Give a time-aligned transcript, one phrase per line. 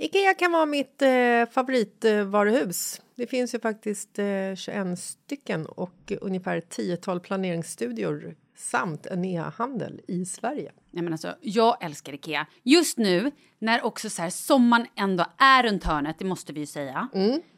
[0.00, 3.00] Ikea kan vara mitt eh, favoritvaruhus.
[3.14, 10.24] Det finns ju faktiskt eh, 21 stycken och ungefär 10 planeringsstudior samt en e-handel i
[10.24, 10.72] Sverige.
[10.90, 12.46] Nej, men alltså, jag älskar Ikea.
[12.62, 16.66] Just nu, när också så här, sommaren ändå är runt hörnet, det måste vi ju
[16.66, 17.08] säga.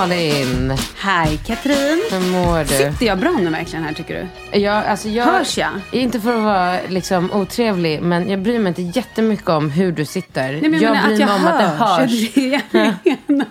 [0.00, 0.72] Malin!
[0.98, 2.02] Hej Katrin.
[2.10, 2.64] Hur mår du?
[2.92, 4.58] Sitter jag bra nu verkligen här tycker du?
[4.58, 5.70] Jag, alltså jag, Hörs jag?
[5.92, 10.04] Inte för att vara liksom otrevlig, men jag bryr mig inte jättemycket om hur du
[10.04, 10.52] sitter.
[10.52, 12.00] Nej, men jag, jag menar bryr att jag mig om att det hörs.
[12.00, 12.34] hörs.
[12.34, 13.46] Det jag menar.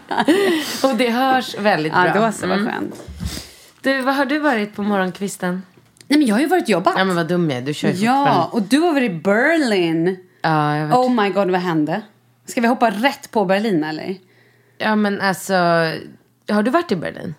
[0.91, 2.25] Och det hörs väldigt Ja, bra.
[2.25, 2.71] då så, vad Mm.
[2.73, 2.95] skönt.
[3.81, 5.63] Du, vad har du varit på morgonkvisten?
[6.07, 6.93] Nej men jag har ju varit jobbat.
[6.97, 9.13] Ja men vad dum jag är, du kör ju Ja, och du har varit i
[9.15, 10.17] Berlin.
[10.41, 10.95] Ja, jag vet.
[10.95, 12.01] Oh my god, vad hände?
[12.47, 14.15] Ska vi hoppa rätt på Berlin eller?
[14.81, 15.53] ja men alltså,
[16.49, 17.35] har du varit i Berlin?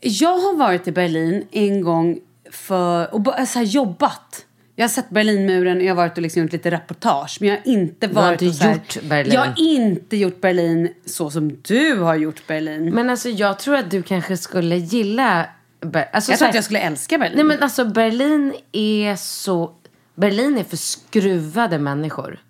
[0.00, 2.18] Jag har varit i Berlin en gång
[2.50, 4.44] för, och bara så här jobbat.
[4.76, 7.36] Jag har sett Berlinmuren och jag har varit och liksom gjort lite reportage.
[7.40, 9.32] Men jag har inte har varit inte och så här, gjort Berlin.
[9.32, 12.94] Jag har inte gjort Berlin så som du har gjort Berlin.
[12.94, 15.46] Men alltså jag tror att du kanske skulle gilla
[15.80, 17.36] Ber- alltså, jag tror att jag skulle älska Berlin.
[17.36, 19.72] Nej men alltså Berlin är så...
[20.14, 22.40] Berlin är för skruvade människor.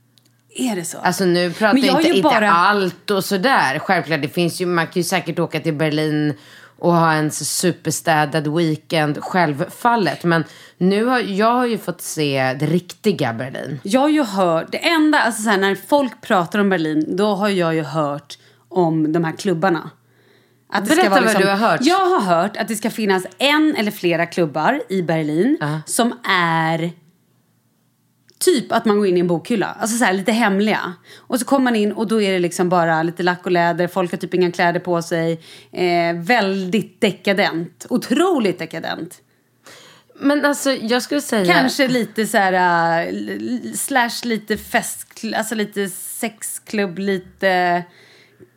[0.60, 0.99] Är det så?
[0.99, 3.78] Alltså nu pratar Men jag inte, ju inte bara- allt och sådär.
[3.78, 6.34] Självklart, det finns ju, man kan ju säkert åka till Berlin
[6.78, 10.25] och ha en superstädad weekend självfallet.
[10.25, 10.44] Men
[10.78, 13.81] nu har jag har ju fått se det riktiga Berlin.
[13.82, 17.34] Jag har ju hört, det enda, alltså så här, när folk pratar om Berlin, då
[17.34, 18.38] har jag ju hört
[18.69, 19.90] om de här klubbarna.
[20.72, 21.81] Att det Berätta vara vad du har hört.
[21.82, 25.81] Jag har hört att det ska finnas en eller flera klubbar i Berlin Ja.
[25.87, 26.90] som är
[28.38, 29.67] typ att man går in i en bokhylla.
[29.81, 30.93] Alltså så här lite hemliga.
[31.17, 33.87] Och så kommer man in och då är det liksom bara lite lack och läder.
[33.88, 35.40] Folk har typ inga kläder på sig.
[35.73, 37.87] Eh, väldigt dekadent.
[37.90, 39.20] Otroligt dekadent.
[40.20, 41.55] Men alltså jag skulle säga...
[41.55, 47.82] Kanske lite så här, l- slash lite fest, alltså lite sexklubb, lite...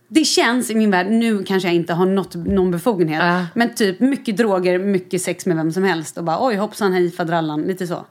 [0.07, 3.45] Det känns i min värld, nu kanske jag inte har något, någon befogenhet, Ja.
[3.55, 7.11] men typ mycket droger, mycket sex med vem som helst och bara oj hoppsan hej
[7.11, 8.05] fadrallan, lite så.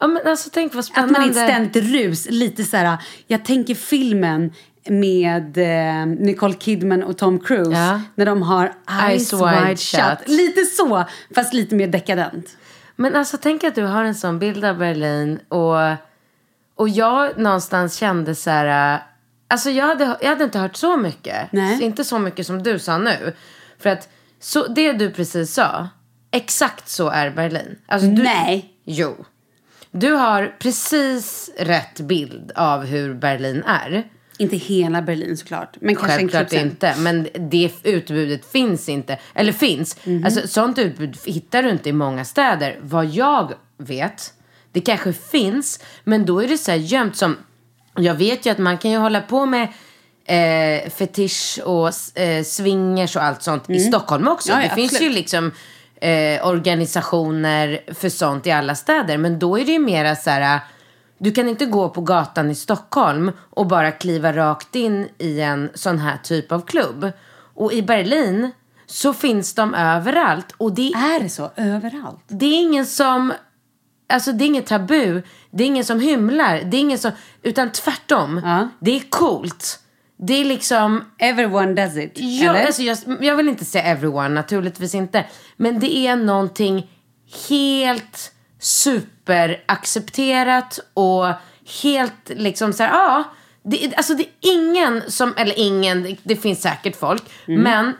[0.00, 1.12] Ja, men alltså tänk vad Att spännande.
[1.20, 2.96] man är ett ständigt rus, lite så här,
[3.26, 4.52] jag tänker filmen
[4.88, 8.00] med eh, Nicole Kidman och Tom Cruise Ja.
[8.14, 8.72] när de har
[9.08, 10.28] Eyes, Wide, shut.
[10.28, 11.04] Lite så,
[11.34, 12.56] fast lite mer dekadent.
[12.96, 15.76] Men alltså tänk att du har en sån bild av Berlin och,
[16.74, 18.94] och jag någonstans kände så här...
[18.94, 19.00] äh,
[19.48, 21.52] Alltså jag hade, jag hade inte hört så mycket.
[21.52, 21.76] Nej.
[21.78, 23.32] Så inte så mycket som du sa nu.
[23.78, 24.08] För att
[24.40, 25.88] så, det du precis sa,
[26.30, 27.78] exakt så är Berlin.
[27.86, 28.72] Alltså du, Nej.
[28.84, 29.24] Jo.
[29.96, 34.04] Du har precis rätt bild av hur Berlin är.
[34.38, 35.76] Inte hela Berlin såklart.
[35.80, 36.60] Men kanske en Självklart sen.
[36.60, 36.94] inte.
[36.98, 39.18] Men det utbudet finns inte.
[39.34, 39.96] Eller finns.
[40.04, 40.24] Mhm.
[40.24, 42.78] Alltså, sånt utbud hittar du inte i många städer.
[42.82, 44.32] Vad jag vet.
[44.72, 45.80] Det kanske finns.
[46.04, 47.36] Men då är det så här gömt som.
[47.96, 49.68] Jag vet ju att man kan ju hålla på med
[50.24, 54.52] eh, fetisch och eh, swingers och allt sånt i Stockholm också.
[54.52, 54.62] Mm.
[54.62, 55.52] Ja, ja, det finns ju liksom
[56.00, 59.18] eh, organisationer för sånt i alla städer.
[59.18, 60.60] Men då är det ju mera så här.
[61.18, 65.70] Du kan inte gå på gatan i Stockholm och bara kliva rakt in i en
[65.74, 67.12] sån här typ av klubb.
[67.54, 68.50] Och i Berlin
[68.86, 70.54] så finns de överallt.
[70.56, 71.50] Och det, Är det så?
[71.56, 72.24] Överallt?
[72.28, 73.32] det är ingen som...
[74.08, 75.22] Alltså det är inget tabu.
[75.50, 76.62] Det är ingen som hymlar.
[76.64, 77.12] Det är ingen som...
[77.42, 78.40] Utan tvärtom.
[78.44, 78.68] Ja.
[78.78, 79.80] Det är coolt.
[80.16, 81.04] Det är liksom...
[81.18, 82.12] Everyone does it.
[82.14, 82.66] Ja, eller?
[82.66, 85.24] alltså jag, jag vill inte säga everyone, naturligtvis inte.
[85.56, 86.90] Men det är någonting
[87.48, 91.26] helt superaccepterat och
[91.82, 93.24] helt liksom så här, ja.
[93.62, 97.22] Det, alltså det är ingen som, eller ingen, det, finns säkert folk.
[97.46, 97.92] Men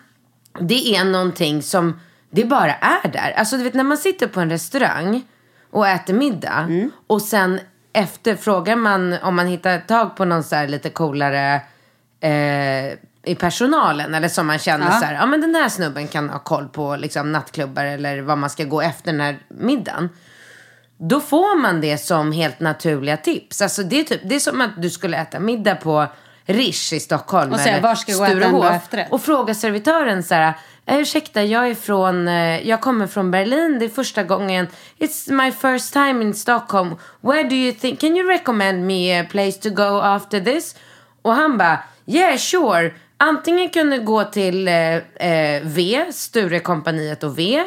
[0.60, 3.34] det är någonting som, det bara är där.
[3.36, 5.22] Alltså du vet när man sitter på en restaurang
[5.70, 6.68] och äter middag.
[7.06, 7.60] Och sen
[7.92, 11.60] efter frågar man om man hittar tag på någon så här lite coolare
[12.20, 12.92] eh,
[13.30, 14.14] i personalen.
[14.14, 14.98] Eller som man känner Ja.
[15.00, 18.38] så här, ja men den här snubben kan ha koll på liksom, nattklubbar eller vad
[18.38, 20.08] man ska gå efter den här middagen.
[20.98, 23.62] Då får man det som helt naturliga tips.
[23.62, 26.06] Alltså det är, typ, det är som att du skulle äta middag på
[26.46, 27.52] Rish i Stockholm.
[27.52, 29.12] Och säga, "Var ska jag gå och äta en Sturehof." dag efterrätt?
[29.12, 30.54] Och fråga servitören så här.
[30.86, 33.78] "Eh, Ursäkta, jag är från, eh, jag kommer från Berlin.
[33.78, 34.66] Det är första gången.
[34.98, 36.96] It's my first time in Stockholm.
[37.20, 40.74] Where do you think, can you recommend me a place to go after this?
[41.26, 42.94] Och han bara, yeah sure.
[43.16, 47.64] Antingen kan du gå till eh, eh, V, Sturekompaniet och V.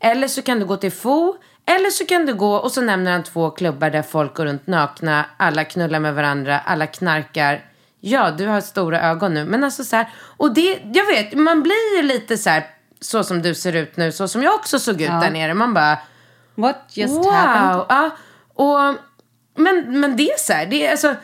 [0.00, 1.36] Eller så kan du gå till FO.
[1.66, 4.66] Eller så kan du gå, och så nämner han två klubbar där folk går runt
[4.66, 5.24] nakna.
[5.36, 7.64] Alla knullar med varandra, alla knarkar.
[8.00, 9.44] Ja, du har stora ögon nu.
[9.44, 12.66] Men alltså så här, och det, jag vet, man blir ju lite så här,
[13.00, 15.54] så som du ser ut nu, så som jag också såg ut där nere.
[15.54, 15.98] Man bara,
[16.54, 17.32] What just wow.
[17.32, 17.86] happened?
[17.88, 18.10] Ja,
[18.54, 18.94] och,
[19.56, 21.14] men, men det är så här, det är alltså,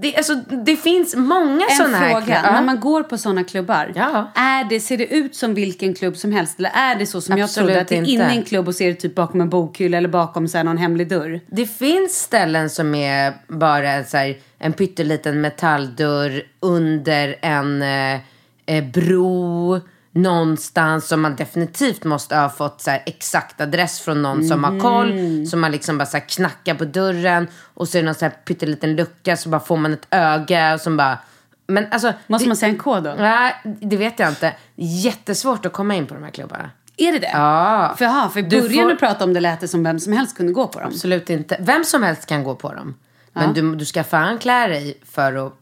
[0.00, 2.52] det, alltså, det finns många En sådana här fråga, klubbar.
[2.52, 4.30] när man går på sådana klubbar, Ja.
[4.34, 6.58] är det, ser det ut som vilken klubb som helst?
[6.58, 8.10] Eller är det så som Absolut jag trodde, att det är inte.
[8.10, 10.64] inne i en klubb och ser det typ bakom en bokhylla eller bakom så här,
[10.64, 11.40] någon hemlig dörr?
[11.46, 18.20] Det finns ställen som är bara så här, en pytteliten metalldörr under en eh,
[18.66, 19.80] eh, bro
[20.22, 24.80] någonstans som man definitivt måste ha fått så här, exakt adress från någon som har
[24.80, 25.46] koll.
[25.46, 28.24] Som man liksom bara så här, knackar på dörren och så är det någon så
[28.24, 31.18] här pytteliten lucka så bara får man ett öga och som bara...
[31.66, 32.12] Men alltså...
[32.26, 33.14] Måste det, man säga en kod då?
[33.18, 34.54] Nej, det vet jag inte.
[34.76, 36.70] Jättesvårt att komma in på de här klubbarna.
[36.96, 37.30] Är det det?
[37.32, 37.94] Ja.
[37.98, 40.00] För, aha, för i Du början får- du pratade om det lät det som vem
[40.00, 40.88] som helst kunde gå på dem.
[40.88, 41.56] Absolut inte.
[41.60, 42.94] Vem som helst kan gå på dem.
[43.32, 45.52] Men du, du ska fan klä dig för att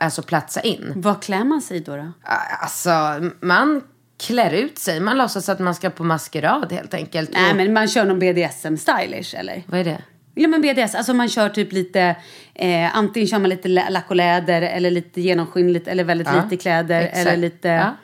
[0.00, 0.92] alltså platsa in.
[0.96, 1.96] Vad klär man sig då?
[1.96, 2.12] då?
[2.60, 2.90] Alltså,
[3.40, 3.82] man
[4.26, 5.00] klär ut sig.
[5.00, 7.30] Man låtsas att man ska på maskerad helt enkelt.
[7.32, 9.62] Nej Och- men man kör någon BDSM-stylish eller?
[9.66, 10.02] Vad är det?
[10.38, 12.16] Ja men BDS, alltså man kör typ lite,
[12.54, 16.56] eh, antingen kör man lite lack och läder eller lite genomskinligt eller väldigt Ja, lite
[16.62, 17.26] kläder exakt.
[17.26, 17.94] eller lite, Ja.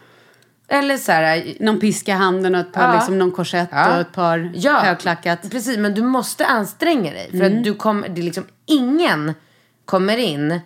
[0.68, 1.44] Eller så här...
[1.60, 2.94] någon piska i handen och ett par, Ja.
[2.94, 3.94] liksom någon korsett Ja.
[3.94, 5.50] och ett par Ja, högklackat.
[5.50, 7.28] Precis, men du måste anstränga dig.
[7.30, 7.58] För Mm.
[7.58, 9.34] att du kommer, det är liksom ingen
[9.84, 10.60] kommer in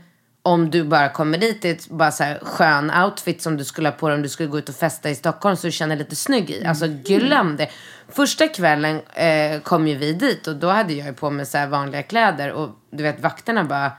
[0.47, 3.89] om du bara kommer dit i ett bara så här skön outfit som du skulle
[3.89, 5.97] ha på dig om du skulle gå ut och festa i Stockholm så du känner
[5.97, 6.65] lite snygg i.
[6.65, 7.03] Alltså Mm.
[7.03, 7.69] glöm det.
[8.09, 11.59] Första kvällen eh, kom ju vi dit och då hade jag ju på mig så
[11.59, 13.93] här vanliga kläder och du vet vakterna bara,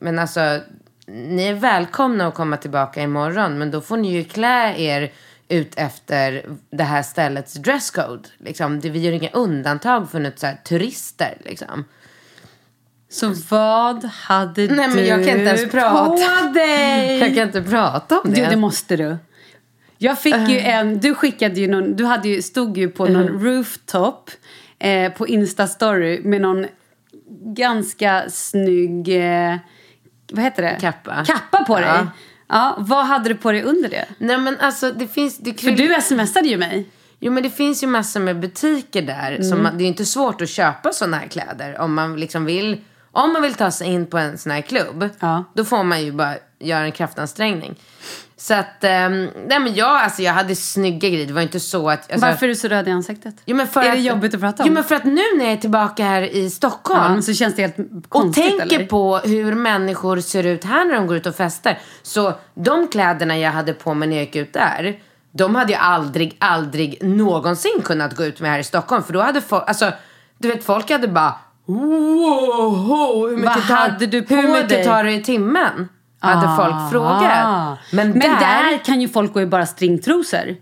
[0.00, 0.60] men alltså
[1.06, 3.58] ni är välkomna att komma tillbaka imorgon.
[3.58, 5.12] Men då får ni ju klä er
[5.48, 8.28] ut efter det här ställets dresscode.
[8.38, 11.38] Liksom, det, vi gör inga undantag för något så här, turister.
[11.44, 11.84] Liksom.
[13.10, 16.06] Så vad hade Nej, men du jag kan inte ens prata.
[16.06, 17.18] på dig?
[17.20, 18.40] Jag kan inte prata om det.
[18.40, 19.16] Jo, det måste du.
[19.98, 23.28] Jag fick ju en, du skickade ju någon, du hade ju, stod ju på någon
[23.28, 24.30] rooftop
[24.78, 26.66] eh, på Insta-story med någon
[27.44, 29.56] ganska snygg, eh,
[30.32, 30.76] vad heter det?
[30.80, 31.24] Kappa.
[31.24, 31.86] Kappa på dig.
[31.86, 32.06] Ja.
[32.48, 34.04] Ja, vad hade du på dig under det?
[34.18, 35.38] Nej men alltså det finns...
[35.38, 36.88] Det För du smsade ju mig.
[37.18, 39.32] Jo men det finns ju massor med butiker där.
[39.32, 39.44] Mm.
[39.44, 41.80] Som, det är ju inte svårt att köpa sådana här kläder.
[41.80, 42.80] Om man liksom vill...
[43.12, 45.08] Om man vill ta sig in på en sån här klubb.
[45.20, 45.44] Ja.
[45.54, 47.76] Då får man ju bara göra en kraftansträngning.
[48.36, 51.26] Så att, ehm, nej men jag, alltså jag hade snygga grejer.
[51.26, 52.12] Det var inte så att...
[52.12, 53.34] Alltså, Varför är du så röd i ansiktet?
[53.44, 54.68] Jo, men för är att, det jobbigt att prata om?
[54.68, 57.14] Jo men för att nu när jag är tillbaka här i Stockholm.
[57.14, 58.86] ja, så känns det helt och konstigt tänker eller?
[58.86, 61.78] på hur människor ser ut här när de går ut och festar.
[62.02, 65.00] Så de kläderna jag hade på mig när jag gick ut där.
[65.32, 69.02] De hade jag aldrig, aldrig någonsin kunnat gå ut med här i Stockholm.
[69.02, 69.92] För då hade folk, alltså
[70.38, 71.34] du vet folk hade bara
[71.74, 74.84] Wow, hur mycket, tar, hade du på hur mycket dig?
[74.84, 75.88] tar det i timmen?
[76.20, 77.44] Hade folk frågat.
[77.44, 77.76] Ah.
[77.92, 80.56] Men, Men där, där kan ju folk gå i bara stringtrosor.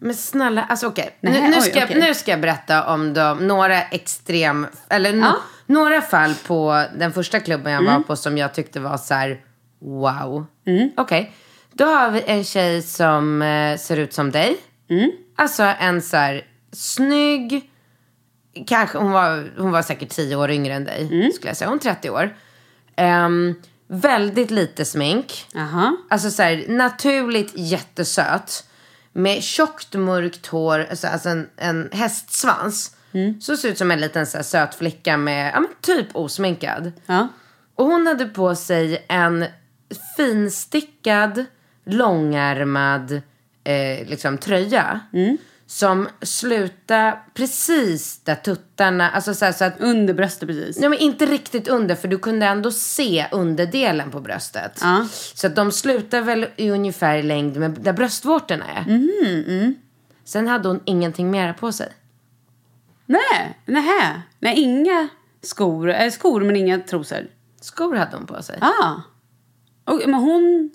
[0.00, 1.16] Men snälla, alltså okej.
[1.20, 2.00] Nej, Nu, nu, oj, ska, okej.
[2.00, 5.36] nu ska jag berätta om de, några extrem, eller no, Ja.
[5.66, 7.94] några fall på den första klubben jag Mm.
[7.94, 9.40] var på som jag tyckte var så här,
[9.80, 10.46] wow.
[10.96, 11.32] Okej,
[11.72, 14.56] då har vi en tjej som eh, ser ut som dig.
[14.90, 15.10] Mm.
[15.36, 17.70] Alltså en så här snygg,
[18.66, 21.32] kanske, hon var, hon var säkert tio år yngre än dig, Mm.
[21.32, 21.68] skulle jag säga.
[21.68, 22.36] Hon är 30 år.
[22.96, 23.54] Ehm,
[23.88, 25.46] väldigt lite smink.
[25.54, 25.96] Jaha.
[26.10, 28.64] Alltså så här, naturligt jättesöt.
[29.12, 32.96] Med tjockt mörkt hår, alltså, alltså en, en hästsvans.
[33.40, 36.92] Så ser ut som en liten så här, söt flicka med, ja men typ osminkad.
[37.06, 37.28] Ja.
[37.74, 39.44] Och hon hade på sig en
[40.16, 41.44] finstickad,
[41.84, 43.12] långärmad
[43.64, 45.00] eh, liksom, tröja.
[45.66, 50.78] Som slutade precis där tuttarna, alltså så, här, så att Under bröstet precis.
[50.78, 54.78] Nej men inte riktigt under för du kunde ändå se underdelen på bröstet.
[54.80, 55.06] Ja.
[55.34, 58.84] Så att de slutar väl i ungefär längd med där bröstvårtorna är.
[58.88, 59.74] Mm,
[60.24, 61.92] Sen hade hon ingenting mera på sig.
[63.06, 64.22] Nej, nähä.
[64.38, 65.08] Nej, inga
[65.42, 65.90] skor.
[65.90, 67.26] Äh, skor men inga trosor.
[67.60, 68.58] Skor hade hon på sig.
[68.60, 68.94] Ah.
[69.84, 70.70] Och, men hon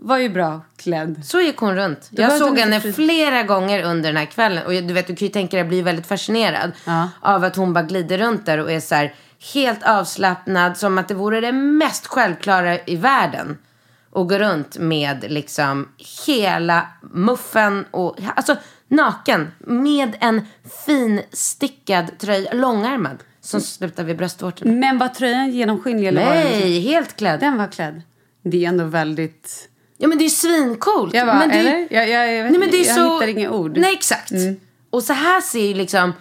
[0.00, 1.24] var ju bra klädd.
[1.24, 2.08] Så gick hon runt.
[2.10, 4.66] Då jag såg henne flera gånger under den här kvällen.
[4.66, 7.08] Och du vet, du kan ju tänka dig, jag blir väldigt fascinerad Ja.
[7.20, 9.14] av att hon bara glider runt där och är så här
[9.54, 10.76] helt avslappnad.
[10.76, 13.58] Som att det vore det mest självklara i världen.
[14.10, 15.88] Och gå runt med liksom
[16.26, 18.56] hela muffen och alltså
[18.88, 19.48] naken.
[19.58, 20.46] Med en
[20.86, 23.16] finstickad tröja, långärmad.
[23.40, 24.72] Som slutar vid bröstvårtorna.
[24.72, 27.40] Men var tröjan genomskinlig eller var den liksom- Nej, helt klädd.
[27.40, 28.02] Den var klädd.
[28.42, 29.68] Det är ändå väldigt...
[29.98, 31.14] Ja men det är svincoolt.
[31.14, 31.88] Jag bara, men det, eller?
[31.90, 33.14] Jag, jag, jag, vet, Nej men det är jag så...
[33.14, 33.70] hittar inga ord.
[33.70, 33.82] Mm.
[33.82, 34.32] Nej exakt.
[34.90, 36.12] Och så här ser ju liksom...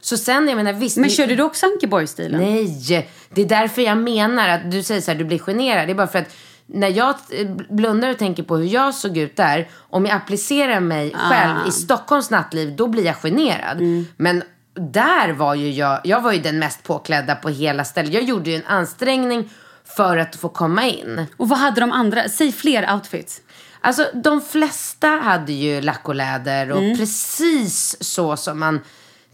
[0.00, 0.96] Så sen, jag menar visst.
[0.96, 2.40] Men körde du också Ankeborg-stilen?
[2.40, 5.88] Nej, det är därför jag menar att du säger så här, du blir generad.
[5.88, 6.36] Det är bara för att
[6.66, 9.68] när jag eh, blundar och tänker på hur jag såg ut där.
[9.74, 14.06] Om jag applicerar mig själv i Stockholms nattliv, då blir jag generad.
[14.16, 14.42] Men
[14.74, 18.12] där var ju jag, jag var ju den mest påklädda på hela stället.
[18.12, 19.50] Jag gjorde ju en ansträngning
[19.96, 21.26] för att få komma in.
[21.36, 22.28] Och vad hade de andra?
[22.28, 23.40] Säg fler outfits.
[23.80, 26.96] Alltså de flesta hade ju lack och läder och Mm.
[26.98, 28.80] precis så som man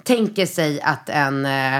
[0.05, 1.47] tänker sig att en...
[1.47, 1.79] Eh,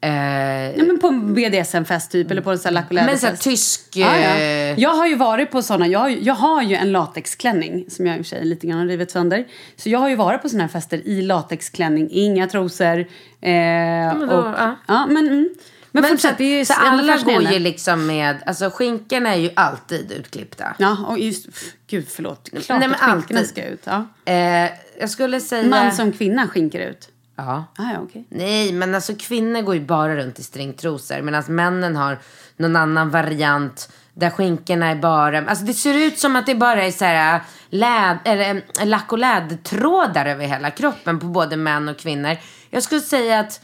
[0.00, 3.10] eh, Ja, men på en BDSM-fest typ, eller på en sån lack och men så
[3.10, 3.42] här, läderfest.
[3.42, 3.80] tysk...
[3.94, 4.36] Ja, ja.
[4.36, 5.86] eh, Jag har ju varit på såna.
[5.86, 8.78] Jag har, jag har ju en latexklänning som jag i och för sig lite grann
[8.78, 9.44] har rivit sönder.
[9.76, 12.98] Så jag har ju varit på såna här fester i latexklänning, inga trosor.
[12.98, 13.06] Eh,
[13.40, 14.76] men då, och, ja.
[14.86, 15.06] ja.
[15.06, 15.48] men, mm.
[15.96, 19.38] Men, Men fortsätt, det är ju så alla går ju liksom med, alltså skinkorna är
[19.38, 20.74] ju alltid utklippta.
[20.78, 21.46] Ja, och just,
[21.86, 22.48] gud förlåt.
[22.50, 23.48] Klart Nej, men att skinkorna alltid.
[23.48, 23.82] ska ut.
[23.84, 24.06] Ja.
[24.24, 25.68] Eh, jag skulle säga...
[25.68, 27.08] Man som kvinna skinker ut.
[27.36, 27.64] Ja.
[27.76, 28.26] Ah, ja, okej.
[28.28, 31.22] Nej, men alltså kvinnor går ju bara runt i stringtrosor.
[31.22, 32.18] Medan männen har
[32.56, 33.92] någon annan variant.
[34.14, 35.38] Där skinkorna är bara...
[35.38, 39.12] Alltså det ser ut som att det bara är så här läd, eller, eh, lack
[39.12, 42.36] och lädertrådar över hela kroppen på både män och kvinnor.
[42.70, 43.60] Jag skulle säga att,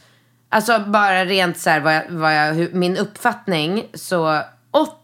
[0.53, 3.85] alltså bara rent så här vad jag, vad jag, min uppfattning.
[3.93, 4.41] Så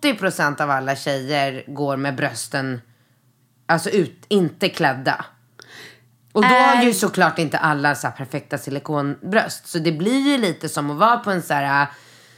[0.02, 2.82] 80% av alla tjejer går med brösten,
[3.66, 5.26] alltså ut, inte klädda.
[6.32, 9.68] Och då har ju såklart inte alla så här perfekta silikonbröst.
[9.68, 11.88] Så det blir ju lite som att vara på en så här...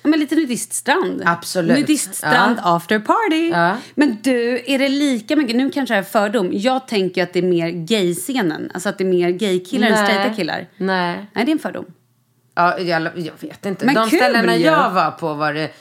[0.03, 1.23] Ja, men lite nudiststrand.
[1.25, 1.79] Absolut.
[1.79, 3.49] Nudiststrand after party.
[3.49, 3.77] Ja.
[3.95, 7.39] Men du, är det lika mycket, nu kanske det är fördom, jag tänker att det
[7.39, 8.71] är mer gay-scenen.
[8.73, 10.67] Alltså att det är mer gay-killar än straighta killar.
[10.77, 11.29] Nej.
[11.33, 11.85] Nej, det är en fördom.
[12.61, 13.85] Ja, jag, jag vet inte.
[13.85, 14.65] Men De kul ställena ju.
[14.65, 15.71] jag var på var det...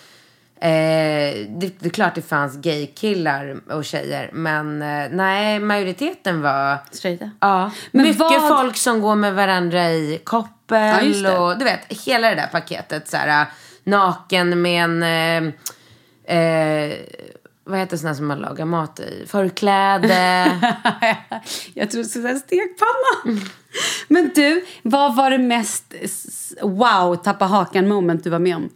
[0.61, 4.31] det, det är klart det fanns gaykillar och tjejer.
[4.33, 6.79] Men eh, nej, majoriteten var...
[6.91, 7.31] Straighta?
[7.41, 7.71] Ja.
[7.91, 11.23] Men mycket vad- folk som går med varandra i koppel.
[11.25, 13.09] Ja, och du vet, hela det där paketet.
[13.09, 13.47] Så här,
[13.85, 15.03] naken med en...
[15.03, 16.93] Eh, eh,
[17.65, 19.27] vad heter sådana som man lagar mat i?
[19.27, 20.45] Förkläde.
[21.75, 23.41] jag tror du skulle säga stekpanna.
[24.09, 25.95] Men du, vad var det mest
[26.63, 28.71] wow, tappa hakan moment du var med om?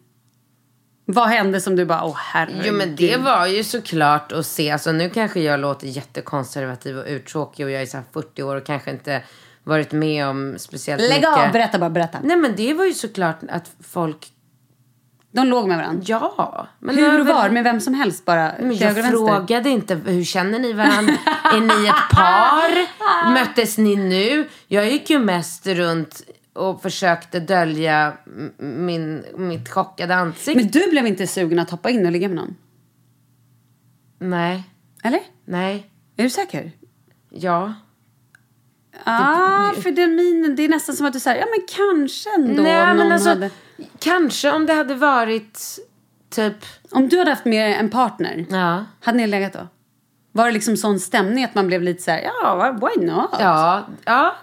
[1.07, 2.63] Vad hände som du bara, åh herregud.
[2.67, 7.05] Jo men det var ju såklart att se, alltså nu kanske jag låter jättekonservativ och
[7.07, 9.23] uttråkig och jag är så här 40 år och kanske inte
[9.65, 11.39] varit med om speciellt Lägg mycket.
[11.39, 12.19] av, berätta bara, berätta.
[12.23, 14.27] Nej men det var ju såklart att folk,
[15.35, 16.03] De låg med varandra.
[16.07, 16.67] ja.
[16.81, 17.51] Men Hur och var?
[17.51, 18.53] Med vem som helst bara?
[18.61, 21.15] Men jag frågade inte, hur känner ni varandra?
[21.53, 23.31] är ni ett par?
[23.35, 24.49] Möttes ni nu?
[24.67, 26.23] Jag gick ju mest runt
[26.53, 28.13] och försökte dölja
[28.59, 30.61] min, mitt chockade ansikte.
[30.61, 32.57] Men du blev inte sugen att hoppa in och ligga med någon?
[34.19, 34.63] Nej,
[35.05, 35.21] Eller?
[35.45, 36.73] nej, Är du säker?
[37.31, 37.75] ja.
[39.05, 42.63] Ah, för den minen, det är nästan som att du säger, ja men kanske ändå
[42.63, 43.51] Nej, men alltså, hade...
[43.99, 45.61] kanske om det hade varit
[46.31, 46.57] typ...
[46.91, 48.85] Om du hade haft med en partner, Ja.
[49.01, 49.69] hade ni legat då?
[50.33, 53.31] Var det liksom sån stämning att man blev lite så här, ja, why not?
[53.41, 54.35] Ja, ja,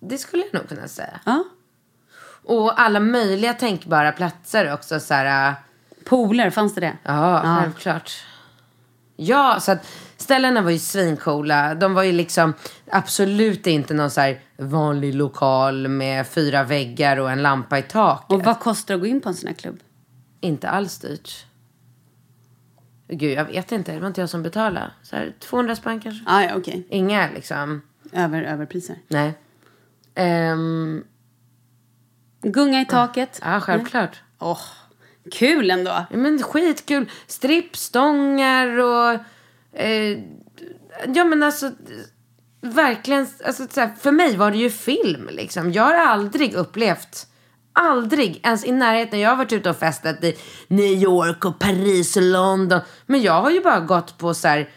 [0.00, 1.20] det skulle jag nog kunna säga.
[1.24, 1.44] Ja.
[2.44, 5.00] Och alla möjliga tänkbara platser också.
[5.00, 5.54] Så här, äh,
[6.04, 6.96] Pooler, fanns det det?
[7.02, 7.60] ja, Ja.
[7.60, 8.12] självklart.
[9.16, 9.86] Ja, så att
[10.28, 11.74] ställena var ju svincoola.
[11.74, 12.54] De var ju liksom
[12.90, 18.32] absolut inte någon så här vanlig lokal med fyra väggar och en lampa i taket.
[18.32, 19.80] Och vad kostar det att gå in på en sån här klubb?
[20.40, 21.46] Inte alls dyrt.
[23.08, 23.92] Gud, jag vet inte.
[23.92, 24.90] Det var inte jag som betalade.
[25.02, 26.24] Så här, 200 spänn kanske.
[26.26, 26.86] Ah, ja, okej.
[26.90, 27.82] Inga liksom.
[28.12, 28.96] Över, överpriser.
[29.08, 29.34] Nej.
[30.14, 31.04] Ehm,
[32.42, 33.40] Gunga i taket.
[33.44, 34.22] ja, självklart.
[34.38, 34.60] Åh,
[35.32, 35.90] kul ändå.
[36.10, 37.10] Ja, men skitkul.
[37.26, 39.18] Strippstångar och...
[39.72, 40.18] Eh,
[41.14, 41.70] ja, men alltså...
[42.60, 45.72] Verkligen, alltså, här, för mig var det ju film liksom.
[45.72, 47.26] Jag har aldrig upplevt,
[47.72, 49.20] aldrig, ens i närheten.
[49.20, 50.36] Jag har varit ute och festat i
[50.68, 52.80] New York och Paris och London.
[53.06, 54.68] Men jag har ju bara gått på så här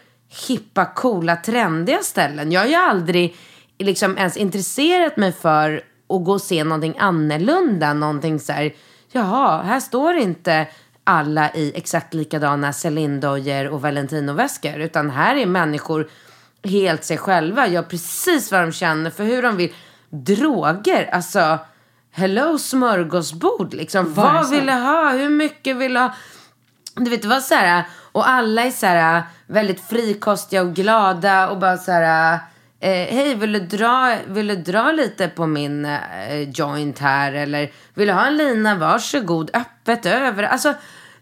[0.48, 2.52] hippa, coola, trendiga ställen.
[2.52, 3.36] Jag har ju aldrig
[3.78, 5.76] liksom ens intresserat mig för
[6.08, 7.94] att gå och se någonting annorlunda.
[7.94, 8.74] Någonting så här,
[9.12, 10.66] jaha, här står inte
[11.04, 14.80] alla i exakt likadana Celine-dojor och Valentino-väskor.
[14.80, 16.08] Utan här är människor
[16.64, 17.66] helt sig själva.
[17.66, 19.74] Gör precis vad de känner för hur de vill.
[20.10, 21.58] Droger, alltså
[22.10, 24.14] hello smörgåsbord liksom.
[24.14, 25.10] Vad vill du ha?
[25.10, 26.14] Hur mycket vill du ha?
[26.94, 31.48] Du vet, det var så här, och alla är så här väldigt frikostiga och glada
[31.48, 32.38] och bara så här,
[32.82, 37.70] eh, hej vill du, dra, vill du dra lite på min eh, joint här eller
[37.94, 40.42] vill du ha en lina, varsågod, öppet över.
[40.42, 40.74] Alltså,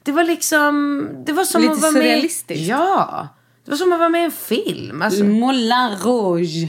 [0.02, 2.02] det var liksom, det var som Lite att vara med.
[2.02, 2.68] surrealistiskt.
[2.68, 3.28] Ja,
[3.64, 5.02] det var som att vara med i en film.
[5.02, 5.24] Alltså.
[5.24, 6.68] Moulin Rouge.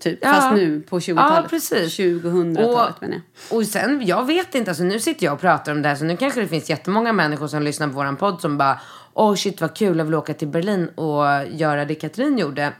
[0.00, 0.32] Typ, Ja.
[0.34, 1.38] fast nu på 20-talet.
[1.42, 1.98] Ja, precis.
[1.98, 3.14] 2000-talet menar
[3.50, 3.58] jag.
[3.58, 6.04] Och sen, jag vet inte, alltså nu sitter jag och pratar om det här så
[6.04, 8.80] nu kanske det finns jättemånga människor som lyssnar på våran podd som bara
[9.14, 12.72] Åh shit vad kul, jag vill åka till Berlin och göra det Katrin gjorde.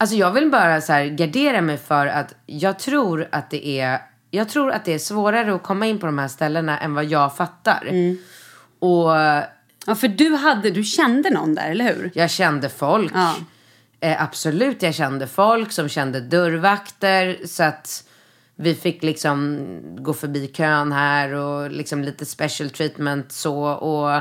[0.00, 3.98] Alltså jag vill bara så här gardera mig för att jag tror att det är
[4.30, 7.04] jag tror att det är svårare att komma in på de här ställena än vad
[7.04, 7.86] jag fattar.
[7.88, 8.18] Mm.
[8.78, 9.16] Och
[9.86, 12.10] Ja, för du, hade, du kände någon där, eller hur?
[12.14, 13.12] jag kände folk.
[13.14, 13.34] Ja.
[14.00, 17.38] Eh, absolut, jag kände folk som kände dörrvakter.
[17.46, 18.04] Så att
[18.56, 19.66] vi fick liksom
[19.98, 23.64] gå förbi kön här och liksom lite special treatment så.
[23.64, 24.20] Och,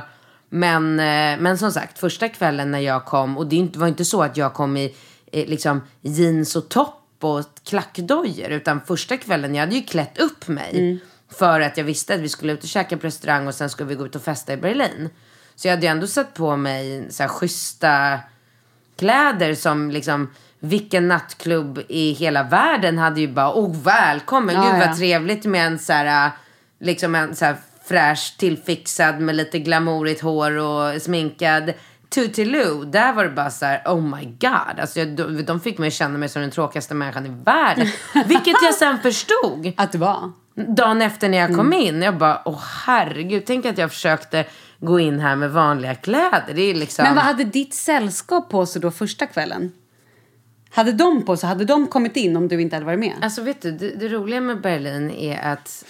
[0.50, 4.24] men, eh, men som sagt, första kvällen när jag kom, och det var inte så
[4.24, 4.96] att jag kom i
[5.32, 8.50] liksom jeans och topp och klackdojor.
[8.50, 11.00] Utan första kvällen, jag hade ju klätt upp mig.
[11.32, 13.90] För att jag visste att vi skulle ut och käka på restaurang och sen skulle
[13.90, 15.10] vi gå ut och festa i Berlin.
[15.56, 18.20] Så jag hade ju ändå satt på mig så här schyssta
[18.98, 24.82] kläder som liksom vilken nattklubb i hela världen hade ju bara, oh välkommen, Ja, gud
[24.82, 24.88] ja.
[24.88, 26.32] vad trevligt med en så här, äh,
[26.80, 31.74] liksom en så här fräsch tillfixad med lite glamourigt hår och sminkad
[32.10, 32.84] Tutiloo.
[32.86, 34.80] Där var det bara så här, oh my god.
[34.80, 37.88] Alltså jag, de, de fick mig att känna mig som den tråkigaste människan i världen.
[38.26, 39.74] Vilket jag sen förstod.
[39.78, 40.32] Att det var?
[40.56, 41.80] Dagen efter när jag kom Mm.
[41.80, 44.46] in, jag bara, åh herregud, tänk att jag försökte
[44.80, 46.54] gå in här med vanliga kläder.
[46.56, 47.04] Det är liksom...
[47.04, 49.72] Men vad hade ditt sällskap på sig då första kvällen?
[50.72, 53.14] Hade de på sig, hade de kommit in om du inte hade varit med?
[53.22, 55.86] Alltså vet du, det, det roliga med Berlin är att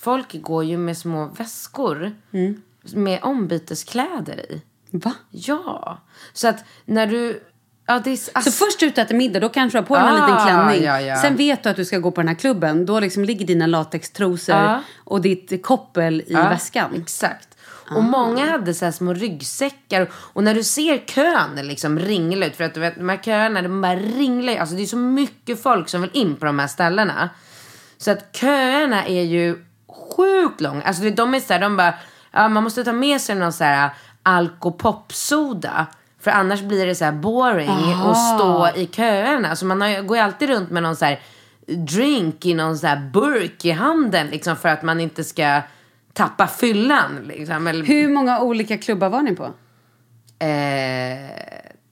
[0.00, 2.62] folk går ju med små väskor Mm.
[2.94, 4.62] med ombyteskläder i.
[4.92, 5.12] Va?
[5.30, 5.98] Ja.
[6.32, 7.42] Så att när du...
[7.86, 10.22] Ja, det är, Så först ut äter middag, då kanske du har på dig en
[10.22, 10.84] Ah, liten klänning.
[10.84, 11.16] ja, ja.
[11.16, 12.86] Sen vet du att du ska gå på den här klubben.
[12.86, 14.80] Då liksom ligger dina latextrosor Ja.
[15.04, 16.94] och ditt koppel i Ja, väskan.
[17.02, 17.48] Exakt.
[17.96, 20.10] Och många hade så här små ryggsäckar.
[20.14, 22.56] Och när du ser kön liksom ringla ut.
[22.56, 24.56] För att du vet, de här köerna, de bara ringlar.
[24.56, 27.30] Alltså det är så mycket folk som vill in på de här ställena.
[27.98, 29.64] Så att köerna är ju
[30.16, 30.82] sjukt långa.
[30.82, 31.94] Alltså de är så här, de bara,
[32.32, 33.90] ja, man måste ta med sig någon så här
[34.22, 35.86] alkopopsoda.
[36.20, 39.56] För annars blir det så här boring att stå i köerna.
[39.56, 41.20] Så man har, går ju alltid runt med någon så här
[41.66, 44.26] drink i någon så här burk i handen.
[44.26, 45.62] Liksom för att man inte ska
[46.12, 47.20] tappa fyllan.
[47.24, 47.66] Liksom.
[47.66, 49.50] Eller, Hur många olika klubbar var ni på?
[50.38, 51.42] eh,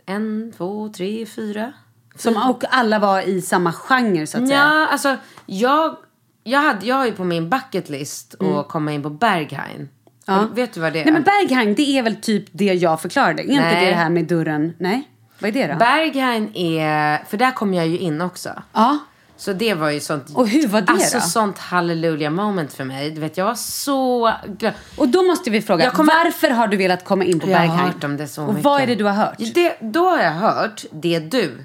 [0.06, 1.72] en, två, tre, fyra.
[2.16, 4.58] Som, och alla var i samma genre så att säga?
[4.58, 5.16] Ja, alltså
[5.46, 5.96] jag,
[6.44, 9.88] jag, hade, jag har ju på min bucket list att komma in på Berghain.
[10.26, 10.48] Ja.
[10.52, 11.04] Vet du vad det är?
[11.04, 13.42] Nej men Berghain, det är väl typ det jag förklarade?
[13.42, 13.84] Är inte Nej.
[13.84, 14.74] det det här med dörren?
[14.78, 15.08] Nej?
[15.38, 15.78] Vad är det då?
[15.78, 18.62] Berghain är, för där kom jag ju in också.
[18.72, 18.98] ja.
[19.36, 20.26] Så det var ju sånt.
[20.34, 21.22] Och hur var det Alltså då?
[21.24, 23.10] sånt hallelujah moment för mig.
[23.10, 24.72] Du vet, jag var så glad.
[24.96, 27.66] Och då måste vi fråga, kommer- varför har du velat komma in på Jag har
[27.66, 27.92] Berghain?
[27.92, 28.64] hört om det så Och mycket.
[28.64, 29.34] vad är det du har hört?
[29.54, 31.64] Det, då har jag hört det du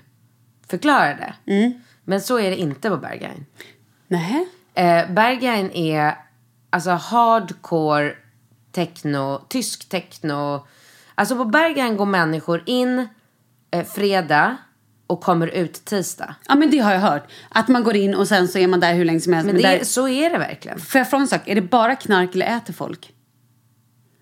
[0.70, 1.34] förklarade.
[1.48, 1.74] Mm.
[2.04, 3.46] Men så är det inte på Berghain.
[4.08, 4.48] Nej.
[4.74, 6.16] Eh, Berghain är
[6.70, 8.14] alltså hardcore
[8.76, 10.68] techno, tysk techno.
[11.16, 13.08] Alltså på Berghain går människor in
[13.72, 14.58] eh, fredag
[15.08, 16.36] och kommer ut tisdag.
[16.48, 17.32] Ja men det har jag hört.
[17.50, 19.46] Att man går in och sen så är man där hur länge som helst.
[19.46, 19.84] Men Men det, där...
[19.84, 20.80] så är det verkligen.
[20.80, 21.42] Får jag fråga en sak?
[21.46, 23.14] Är det bara knark eller äter folk?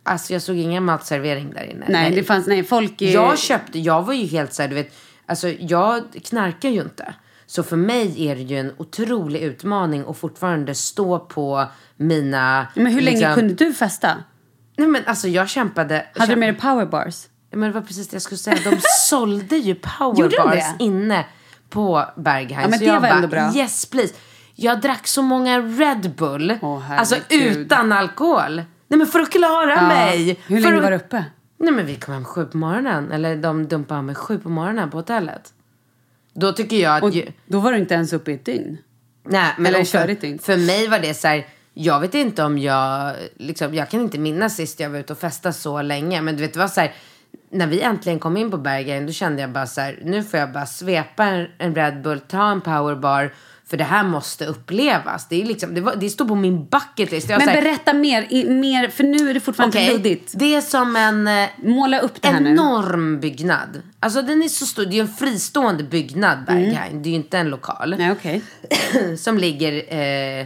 [0.04, 1.86] Alltså jag såg ingen matservering där inne.
[1.90, 3.14] Nej, det fanns, nej folk är...
[3.14, 4.94] Jag köpte, jag var ju helt såhär, du vet,
[5.26, 7.14] alltså jag knarkar ju inte.
[7.46, 12.68] Så för mig är det ju en otrolig utmaning att fortfarande stå på mina...
[12.76, 14.24] Men hur länge liksom- kunde du festa?
[14.76, 16.06] Nej men alltså jag kämpade.
[16.16, 17.28] Hade du med dig powerbars?
[17.50, 18.58] Ja, Men det var precis det jag skulle säga.
[18.64, 18.78] De
[19.10, 21.26] sålde ju powerbars inne
[21.70, 22.62] på Berghain.
[22.62, 23.52] Ja, men så det jag var bara, ändå bra.
[23.56, 24.14] yes please.
[24.56, 26.58] Jag drack så många Red Bull.
[26.62, 28.56] Åh, alltså utan alkohol.
[28.88, 30.40] Nej men för att klara mig.
[30.48, 30.84] Hur länge att...
[30.84, 31.26] var du uppe?
[31.58, 33.12] Nej men vi kom hem sju på morgonen.
[33.12, 35.54] Eller de dumpade mig sju på morgonen på hotellet.
[36.34, 37.04] Då tycker jag att...
[37.04, 37.32] Och ju...
[37.46, 38.78] då var du inte ens uppe i ett dygn.
[39.24, 40.40] Nej, men eller dygn.
[40.40, 41.48] för mig var det så här...
[41.74, 43.14] Jag vet inte om jag...
[43.38, 46.22] Liksom, jag kan inte minnas sist jag var ute och festade så länge.
[46.22, 46.94] Men du vet, det var så här...
[47.50, 50.00] När vi äntligen kom in på Bergen, då kände jag bara så här...
[50.04, 53.34] Nu får jag bara svepa en, en Red Bull, ta en powerbar.
[53.68, 55.28] För det här måste upplevas.
[55.28, 57.30] Det, är liksom, det, var, det stod på min bucket list.
[57.30, 60.32] Men här, berätta mer, i, mer, för nu är det fortfarande okej, luddigt.
[60.36, 61.28] Det är som en...
[61.28, 62.50] eh, Måla upp det här nu.
[62.50, 63.82] enorm byggnad.
[64.00, 64.86] Alltså den är så stor.
[64.86, 67.04] Det är en fristående byggnad, Berghain.
[67.04, 67.96] Det är ju inte en lokal.
[67.98, 68.42] Nej, okej.
[69.18, 69.94] Som ligger,
[70.42, 70.46] eh,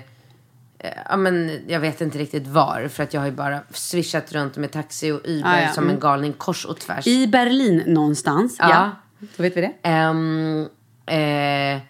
[1.09, 2.87] ja men jag vet inte riktigt var.
[2.87, 5.69] För att jag har ju bara swishat runt med taxi och Uber Ah, ja.
[5.73, 5.95] som Mm.
[5.95, 7.07] en galning kors och tvärs.
[7.07, 8.55] I Berlin någonstans.
[8.59, 8.69] Ja.
[8.69, 8.91] Ja.
[9.37, 9.73] Då vet vi det.
[9.83, 10.67] Ehm,
[11.05, 11.81] eh,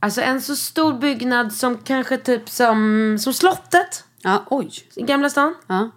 [0.00, 4.70] alltså en så stor byggnad som kanske typ som, som slottet Ja, oj.
[4.96, 5.54] i Gamla stan.
[5.66, 5.90] Ja.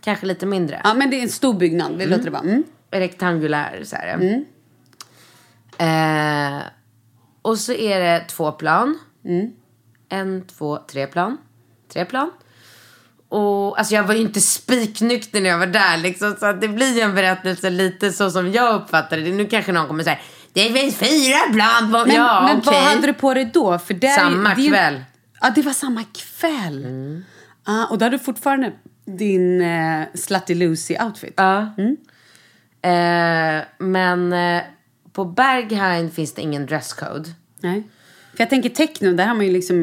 [0.00, 0.80] Kanske lite mindre.
[0.84, 1.98] ja, men det är en stor byggnad.
[1.98, 2.42] Det låter det bara.
[2.42, 2.64] Mm.
[2.90, 4.44] rektangulär så här.
[5.78, 6.62] Eh,
[7.42, 8.98] och så är det två plan.
[10.08, 11.38] En, två, tre plan.
[11.92, 12.30] Tre plan.
[13.28, 16.36] Och alltså jag var ju inte spiknykter när jag var där liksom.
[16.40, 19.32] Så att det blir ju en berättelse lite så som jag uppfattade det.
[19.32, 20.18] Nu kanske någon kommer säga
[20.52, 21.98] det finns fyra plan på...
[22.06, 22.72] Men, ja, men okej.
[22.72, 23.78] vad hade du på dig då?
[23.78, 25.04] För där, Samma ju- kväll.
[25.40, 26.86] Ja, det var samma kväll.
[27.64, 28.72] Ah, och då hade du fortfarande
[29.04, 31.34] din eh, Slutty Lucy-outfit.
[31.36, 31.60] Ja.
[32.90, 34.62] Eh, men eh,
[35.12, 37.28] på Berghain finns det ingen dresscode.
[37.60, 37.82] Nej.
[38.36, 39.76] För jag tänker techno, där har man ju liksom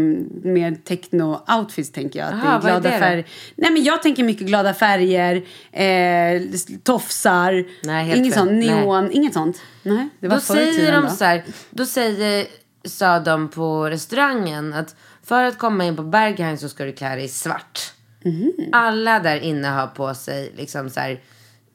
[0.44, 2.28] mer techno-outfits tänker jag.
[2.28, 3.26] Att Aha, det är det färger.
[3.56, 5.36] Nej men jag tänker mycket glada färger,
[5.72, 6.42] eh,
[6.84, 9.62] tofsar, Nej, inget sånt, neon, inget sånt.
[9.84, 11.10] Nej, det var Då säger de då.
[11.10, 12.48] så här, då säger,
[12.86, 17.16] sa de på restaurangen att för att komma in på Berghain så ska du klä
[17.16, 17.94] dig i svart.
[18.26, 18.52] Mhm.
[18.72, 21.20] Alla där inne har på sig liksom så här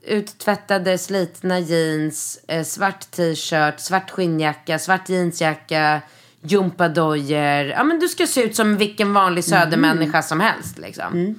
[0.07, 6.01] uttvättade slitna jeans, eh, svart t-shirt, svart skinnjacka, svart jeansjacka,
[6.41, 7.65] gympadojor.
[7.67, 11.35] Ja men du ska se ut som vilken vanlig södermänniska som helst liksom.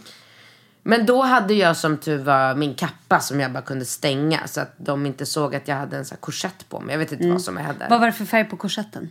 [0.83, 4.61] Men då hade jag som tur var min kappa som jag bara kunde stänga så
[4.61, 6.93] att de inte såg att jag hade en sån korsett på mig.
[6.93, 7.87] Jag vet inte vad som jag hade.
[7.89, 9.09] Vad var det för färg på korsetten?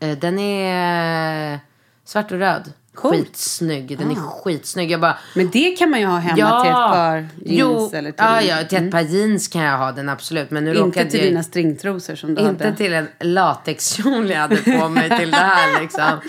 [0.00, 1.60] Eh, Den är
[2.04, 2.72] svart och röd.
[2.96, 3.16] Coolt.
[3.16, 3.98] Skitsnygg.
[3.98, 4.90] Den är skitsnygg.
[4.90, 5.18] Jag bara...
[5.34, 8.42] Men det kan man ju ha hemma till ett par jeans jo, eller till, ja,
[8.42, 10.50] ja, till ett par jeans kan jag ha den absolut.
[10.50, 12.76] Men nu inte till jag, dina stringtrosor som du Inte hade.
[12.76, 16.02] till en latexkjol jag hade på mig till det här liksom.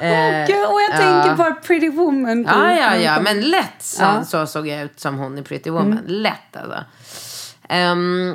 [0.00, 0.96] Eh, Gud, och jag ja.
[0.96, 2.44] tänker bara Pretty Woman.
[2.44, 4.24] Ja, ja, ja, men lätt så, Ja.
[4.24, 6.00] så såg jag ut som hon i Pretty Woman.
[6.06, 6.84] Lätt alltså.
[7.68, 8.34] Ehm,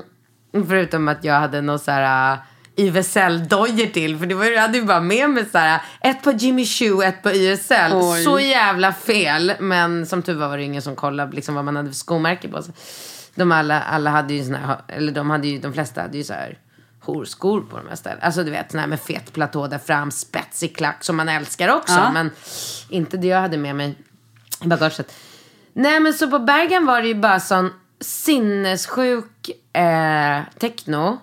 [0.67, 2.37] förutom att jag hade något så här,
[2.79, 4.17] äh, YSL-dojor till.
[4.17, 7.01] För det var, jag hade ju bara med mig så här, ett på Jimmy Choo,
[7.01, 7.93] ett på YSL.
[7.93, 8.23] Oj.
[8.23, 9.53] Så jävla fel.
[9.59, 12.47] Men som tur var var det ingen som kollade liksom, vad man hade för skomärke
[12.47, 12.73] på sig.
[13.35, 16.23] De alla, alla hade ju såna här, eller de hade ju, de flesta hade ju
[16.23, 16.57] så här
[16.99, 18.21] horskor på de här ställena.
[18.21, 21.75] Alltså du vet, såna här med fet platå där fram, spetsig klack som man älskar
[21.75, 21.93] också.
[21.93, 22.11] Ja.
[22.11, 22.31] Men
[22.89, 23.95] inte det jag hade med mig
[24.63, 25.13] i bagaget.
[25.73, 31.17] Nej men så på Bergen var det ju bara sån sinnessjuk eh, techno.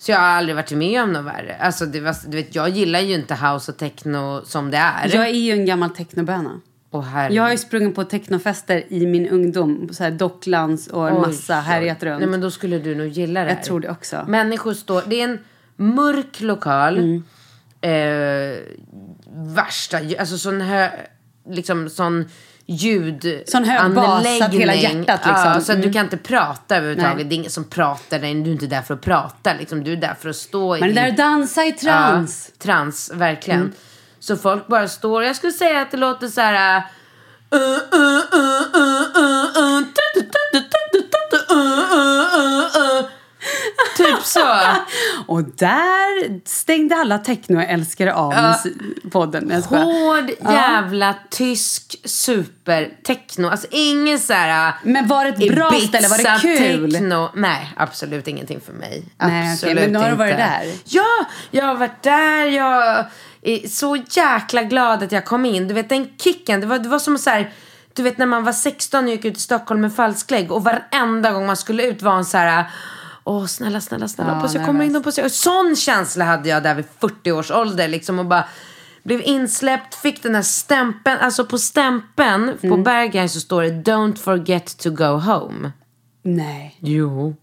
[0.00, 1.56] Så jag har aldrig varit med om något värre.
[1.60, 5.14] Alltså det var, du vet, jag gillar ju inte house och techno som det är.
[5.14, 6.60] Jag är ju en gammal technoböna.
[6.92, 7.36] Herregud.
[7.36, 9.88] Jag har ju sprungit på technofester i min ungdom.
[9.92, 12.20] Så här Docklands och en Oj, massa härjat runt.
[12.20, 13.56] Nej men då skulle du nog gilla det här.
[13.56, 14.24] Jag tror det också.
[14.28, 15.38] Människor står, det är en
[15.76, 16.98] mörk lokal.
[16.98, 17.22] Mm.
[17.80, 18.58] Eh,
[19.54, 20.90] värsta, alltså sån hö,
[21.50, 22.28] liksom sån
[22.72, 25.92] ljud Sån hög bas så att hela hjärtat liksom- Ja, så att du Mm.
[25.92, 27.16] kan inte prata överhuvudtaget.
[27.16, 27.24] Nej.
[27.24, 28.44] Det är ingen som pratar inne.
[28.44, 29.84] Du är inte där för att prata liksom.
[29.84, 32.48] Du är där för att stå i Men det där att dansa i trans.
[32.48, 32.54] Mm.
[32.58, 33.72] Ja, trans, verkligen.
[34.20, 36.76] Så folk bara står, jag skulle säga att det låter så här...
[37.54, 37.66] uh, uh,
[39.64, 39.82] uh,
[43.96, 44.56] Typ så.
[45.26, 49.50] Och där stängde alla technoälskare av mus- podden.
[49.50, 49.78] Jag.
[49.78, 53.48] Hård jävla tysk super-techno.
[53.48, 54.74] Alltså ingen så här...
[54.82, 56.08] Men var det ett bra ställe?
[56.08, 56.92] Var det kul?
[56.92, 57.30] Techno.
[57.34, 59.04] Nej, absolut ingenting för mig.
[59.18, 60.72] Nej, absolut men nu har du varit där?
[60.84, 62.44] Ja, jag har varit där.
[62.46, 63.04] Jag
[63.42, 65.68] är så jäkla glad att jag kom in.
[65.68, 67.52] Du vet den kicken, det var, det var som så här...
[67.92, 71.30] Du vet när man var 16 och gick ut i Stockholm med falsklägg och varenda
[71.30, 72.64] gång man skulle ut var en så här...
[73.24, 74.30] Åh, snälla, snälla, snälla.
[74.30, 74.92] Ja, hoppas jag kommer in.
[74.92, 75.04] nervös.
[75.04, 75.30] Hoppas jag...
[75.30, 77.88] Sån känsla hade jag där vid 40 års ålder.
[77.88, 78.44] Liksom, och bara
[79.02, 81.18] blev insläppt, fick den här stämpeln.
[81.20, 82.82] Alltså på stämpeln på Mm.
[82.82, 85.72] Berghain så står det Don't forget to go home.
[86.22, 86.76] Nej.
[86.80, 87.36] Jo.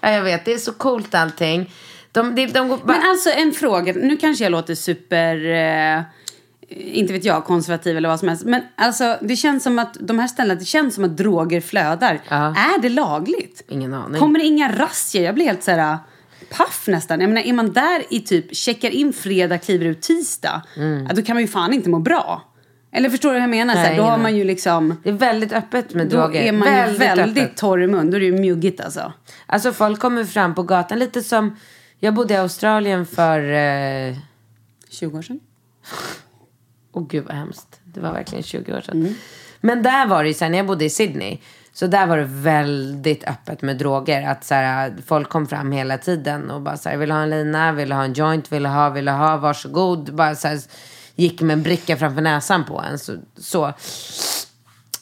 [0.00, 1.72] Ja, jag vet, det är så coolt allting.
[2.12, 2.86] De, de, de går bara...
[2.98, 3.92] Men alltså en fråga.
[3.92, 5.44] Nu kanske jag låter super...
[5.96, 6.02] Eh,
[6.68, 8.44] inte vet jag, konservativ eller vad som helst.
[8.44, 12.20] Men alltså det känns som att de här ställena, det känns som att droger flödar.
[12.28, 12.36] Ja.
[12.36, 13.62] Är det lagligt?
[13.68, 14.20] Ingen aning.
[14.20, 15.24] Kommer det inga razzior?
[15.24, 15.98] Jag blir helt så här
[16.50, 17.20] paff nästan.
[17.20, 20.62] Jag menar, är man där i typ, checkar in fredag, kliver ut tisdag.
[21.08, 22.42] Ja, då kan man ju fan inte må bra.
[22.92, 23.74] Eller förstår du vad jag menar?
[23.74, 25.00] Så här, Nej, då har man ju liksom...
[25.02, 26.40] Det är väldigt öppet med Då droger.
[26.40, 27.56] är man ju väldigt öppet.
[27.56, 28.10] torr i mun.
[28.10, 29.12] Då är det ju mjuggigt alltså.
[29.46, 31.56] Alltså folk kommer fram på gatan lite som...
[31.98, 33.52] Jag bodde i Australien för...
[33.52, 34.16] Eh...
[34.90, 35.40] 20 år sedan.
[36.96, 37.80] Åh gud vad hemskt.
[37.84, 39.14] Det var verkligen 20 år sedan.
[39.60, 41.38] Men där var det ju så här, när jag bodde i Sydney.
[41.72, 44.28] Så där var det väldigt öppet med droger.
[44.28, 47.30] Att så här, folk kom fram hela tiden och bara så här, vill ha en
[47.30, 50.14] lina, vill du ha en joint, vill du ha, vill du ha, varsågod.
[50.14, 50.60] Bara så här,
[51.14, 52.98] gick med en bricka framför näsan på en.
[52.98, 53.72] Så, så.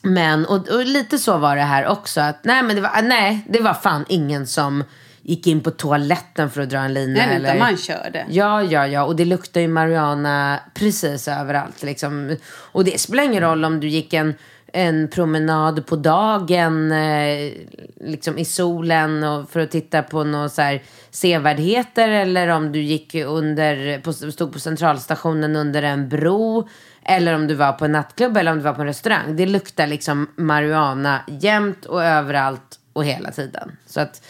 [0.03, 2.21] Men, och, och lite så var det här också.
[2.21, 4.85] Att, nej, men det var, nej, det var fan ingen som
[5.25, 7.27] gick in på toaletten för att dra en lina.
[7.27, 7.49] Nej, eller...
[7.49, 8.27] utan man körde.
[8.29, 9.05] Ja, ja, ja.
[9.05, 11.83] Och det luktar ju marijuana precis överallt.
[11.83, 12.37] Liksom.
[12.55, 14.35] Och det spelar ingen roll om du gick en,
[14.73, 17.53] en promenad på dagen eh,
[18.01, 20.79] liksom i solen och för att titta på några så
[21.11, 26.69] sevärdheter eller om du gick under, på, stod på centralstationen under en bro
[27.05, 29.37] eller om du var på en nattklubb eller om du var på en restaurang.
[29.37, 33.77] Det luktar liksom marijuana jämt och överallt och hela tiden.
[33.87, 34.23] Så att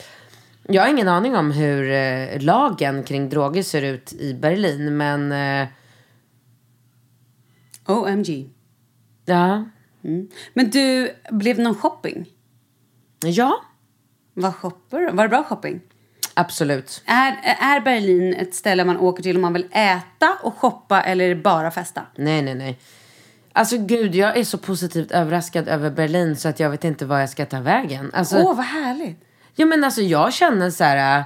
[0.69, 5.33] jag har ingen aning om hur eh, lagen kring droger ser ut i Berlin, men
[5.33, 5.69] eh,
[7.87, 8.51] OMG.
[9.25, 9.65] ja.
[10.05, 10.29] Mm.
[10.55, 12.27] Men du, blev det någon shopping?
[13.25, 13.61] Ja,
[14.35, 15.11] Vad shoppar?
[15.13, 15.81] Var det bra shopping?
[16.35, 17.03] absolut.
[17.07, 21.35] Är, är Berlin ett ställe man åker till om man vill äta och shoppa eller
[21.35, 22.03] bara festa?
[22.17, 22.79] Nej, nej, nej.
[23.53, 27.19] Alltså gud, jag är så positivt överraskad över Berlin så att jag vet inte var
[27.21, 28.11] jag ska ta vägen.
[28.15, 29.21] Alltså, Åh, vad härligt!
[29.55, 31.19] Ja men alltså jag känner så här.
[31.19, 31.25] äh,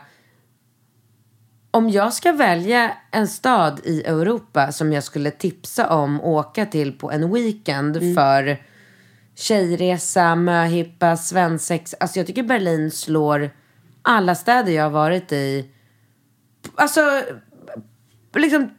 [1.71, 6.99] Om jag ska välja en stad i Europa som jag skulle tipsa om åka till
[6.99, 8.63] på en weekend för
[9.35, 11.95] tjejresa, möhippa, svensex.
[12.01, 13.51] Alltså jag tycker Berlin slår
[14.03, 15.71] alla städer jag har varit i.
[16.75, 17.23] Alltså
[18.35, 18.71] liksom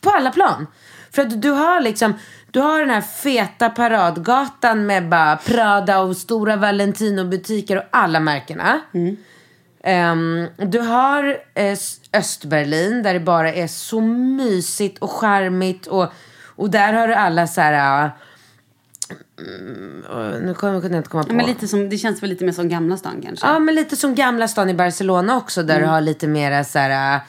[0.00, 0.66] på alla plan.
[1.10, 2.14] För att du har liksom,
[2.50, 8.80] du har den här feta paradgatan med bara Prada och stora Valentino-butiker och alla märkena.
[9.82, 11.78] Ehm, du har eh,
[12.12, 16.12] Östberlin där det bara är så mysigt och charmigt och,
[16.56, 18.10] och där har du alla så här...
[19.38, 21.34] mm, äh, nu kommer jag inte komma på.
[21.34, 23.46] Men lite som, det känns väl lite mer som Gamla stan kanske?
[23.46, 25.62] Ja, men lite som gamla stan i Barcelona också.
[25.62, 27.20] Där du har lite mera så här...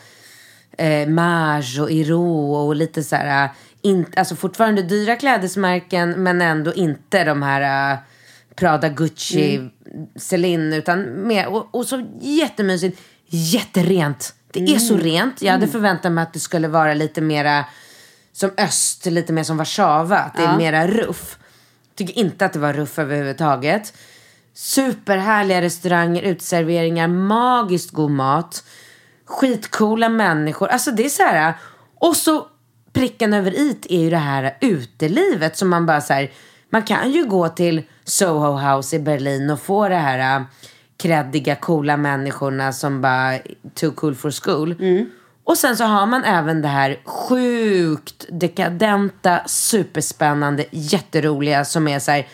[0.78, 3.50] Eh, Mage och Iro och lite så här...
[3.82, 7.94] In, alltså fortfarande dyra klädesmärken men ändå inte de här...
[7.94, 8.00] eh,
[8.56, 9.70] Prada, Gucci,
[10.16, 10.74] Celine.
[10.74, 13.02] Utan mer, och, och så jättemysigt.
[13.28, 14.34] Jätterent.
[14.52, 15.42] Det är så rent.
[15.42, 17.66] Jag hade förväntat mig att det skulle vara lite mera
[18.34, 20.18] som öst, lite mer som Warszawa.
[20.18, 21.38] Att det är mera ruff.
[21.96, 23.94] Tycker inte att det var ruff överhuvudtaget.
[24.54, 28.64] Superhärliga restauranger, uteserveringar, magiskt god mat.
[29.26, 30.68] Skitcoola människor.
[30.68, 31.54] Alltså det är så här.
[32.00, 32.48] Och så
[32.94, 36.32] pricken över it är ju det här utelivet som man bara så här.
[36.70, 40.46] Man kan ju gå till Soho House i Berlin och få det här äh,
[40.98, 43.40] kreddiga, coola människorna som bara
[43.76, 44.76] too cool for school.
[45.44, 52.12] Och sen så har man även det här sjukt dekadenta, superspännande, jätteroliga som är så
[52.12, 52.28] här.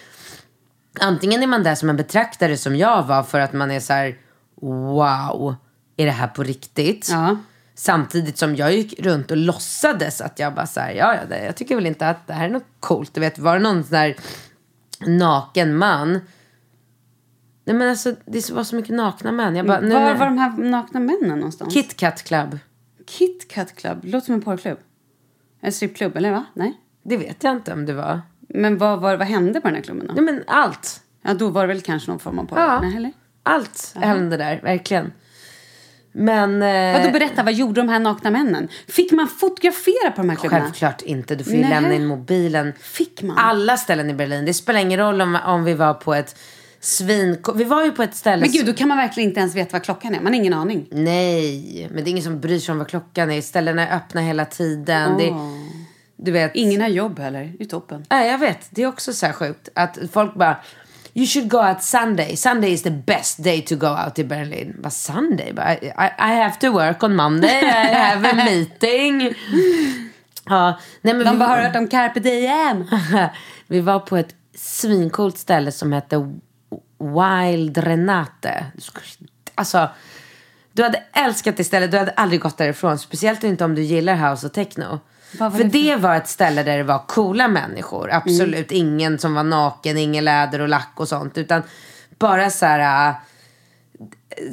[0.99, 3.93] Antingen är man där som en betraktare som jag var för att man är så
[3.93, 4.15] här
[4.61, 5.55] wow,
[5.97, 7.09] är det här på riktigt?
[7.11, 7.37] Ja.
[7.75, 11.55] Samtidigt som jag gick runt och låtsades att jag bara så här, ja, ja, jag
[11.55, 13.13] tycker väl inte att det här är något coolt.
[13.13, 14.15] Du vet, var det någon sån där
[15.05, 16.19] naken man?
[17.65, 19.55] Nej men alltså, det var så mycket nakna män.
[19.55, 21.73] Jag bara, nu, Var var de här nakna männen någonstans?
[21.73, 22.59] Kit Kat Club.
[23.07, 23.99] Kit Kat Club.
[24.03, 24.77] Låter som en porrklubb.
[25.61, 26.45] En strippklubb, eller va?
[26.53, 26.81] Nej.
[27.03, 28.21] Det vet jag inte om det var.
[28.39, 30.13] Men vad, vad, vad hände på den här klubben då?
[30.13, 31.01] Nej men allt.
[31.21, 32.59] Ja, då var det väl kanske någon form av porr?
[32.59, 32.81] Ja.
[32.81, 33.11] Nej, eller?
[33.43, 35.11] Allt hände där, verkligen.
[36.17, 36.61] Men...
[36.61, 38.67] Eh, Vadå, berätta, vad gjorde de här nakna männen?
[38.87, 40.63] Fick man fotografera på de här klubbarna?
[40.63, 41.35] Självklart inte.
[41.35, 41.69] Du får ju Nej.
[41.69, 42.73] lämna in mobilen.
[42.79, 43.37] Fick man?
[43.37, 44.45] Alla ställen i Berlin.
[44.45, 46.35] Det spelar ingen roll om, om vi var på ett
[46.79, 47.37] svin...
[47.55, 48.41] Vi var ju på ett ställe...
[48.41, 50.21] Men gud, då kan man verkligen inte ens veta vad klockan är.
[50.21, 50.87] Man har ingen aning.
[50.91, 53.41] Nej, men det är ingen som bryr sig om vad klockan är.
[53.41, 55.17] Ställena är öppna hela tiden.
[55.17, 55.33] Det,
[56.15, 56.51] du vet.
[56.55, 57.53] Ingen har jobb heller.
[57.57, 58.05] Det är toppen.
[58.09, 58.67] Nej, jag vet.
[58.69, 59.69] Det är också så här sjukt.
[59.75, 60.57] Att folk bara...
[61.17, 62.35] You should go out Sunday.
[62.35, 64.75] Sunday is the best day to go out i Berlin.
[64.79, 65.53] Bara Sunday?
[65.53, 67.61] Bara, I, I have to work on Monday.
[67.61, 69.35] I have a meeting.
[70.49, 72.85] Ja, nej men De vi, bara har hört om carpe diem.
[73.67, 76.17] vi var på ett svincoolt ställe som hette
[76.99, 78.65] Wild Renate.
[79.55, 79.89] Alltså,
[80.73, 81.91] du hade älskat det stället.
[81.91, 82.99] Du hade aldrig gått därifrån.
[82.99, 84.99] Speciellt inte om du gillar house och techno.
[85.37, 88.11] För det det var ett ställe där det var coola människor.
[88.11, 88.71] Absolut.
[88.71, 91.37] Ingen som var naken, ingen läder och lack och sånt.
[91.37, 91.63] Utan
[92.19, 93.09] bara så här...
[93.09, 93.15] äh,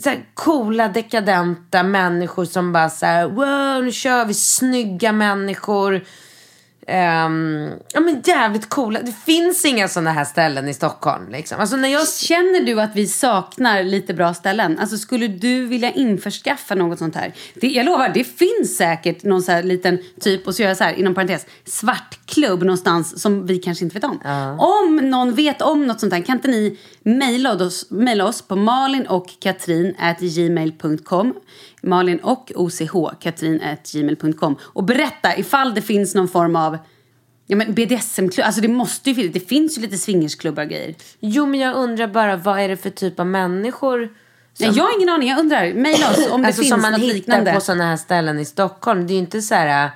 [0.02, 4.34] Så här coola, dekadenta människor som bara så här, wow, nu kör vi.
[4.34, 6.04] Snygga människor.
[6.86, 9.00] Ehm, ja men jävligt coola.
[9.02, 11.28] Det finns inga sådana här ställen i Stockholm.
[11.28, 11.60] Liksom.
[11.60, 12.08] Alltså när jag...
[12.08, 14.78] Känner du att vi saknar lite bra ställen?
[14.78, 17.34] Alltså skulle du vilja införskaffa något sånt här?
[17.54, 20.76] Det, jag lovar, det finns säkert någon så här liten typ, och så gör jag
[20.76, 24.20] så här inom parentes, svartklubb någonstans som vi kanske inte vet om.
[24.58, 28.56] Om någon vet om något sånt här, kan inte ni mejla oss, mejla oss på
[28.56, 29.06] malin
[31.82, 36.78] Malin och OCH, katrin at gmail.com och berätta ifall det finns någon form av
[37.46, 40.94] Ja men BDSM-klubb, alltså det måste ju finnas, det finns ju lite swingersklubbar och grejer.
[41.20, 43.98] Jo men jag undrar bara, vad är det för typ av människor?
[44.60, 45.72] Nej, jag har ingen aning, jag undrar.
[45.72, 47.52] Mejla oss om det alltså finns som man något hittar liknande.
[47.52, 49.06] på sådana här ställen i Stockholm.
[49.06, 49.90] Det är ju inte så här...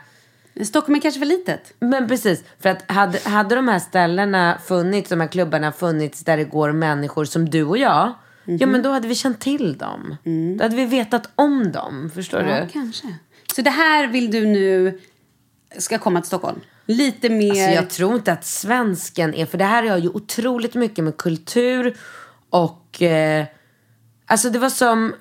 [0.55, 1.72] äh, Stockholm är kanske för litet.
[1.79, 6.37] Men precis, för att hade, hade de här ställena funnits, de här klubbarna funnits där
[6.37, 8.12] det går människor som du och jag.
[8.47, 10.17] Ja men då hade vi känt till dem.
[10.59, 12.11] Då hade vi vetat om dem.
[12.15, 12.69] Förstår Ja, du?
[12.69, 13.15] kanske.
[13.55, 15.01] Så det här vill du nu
[15.79, 16.61] ska komma till Stockholm?
[16.87, 17.51] Lite mer...
[17.51, 21.17] Alltså jag tror inte att svensken är, för det här har ju otroligt mycket med
[21.17, 21.97] kultur
[22.51, 23.03] och...
[23.03, 23.47] Eh,
[24.27, 25.15] alltså det var som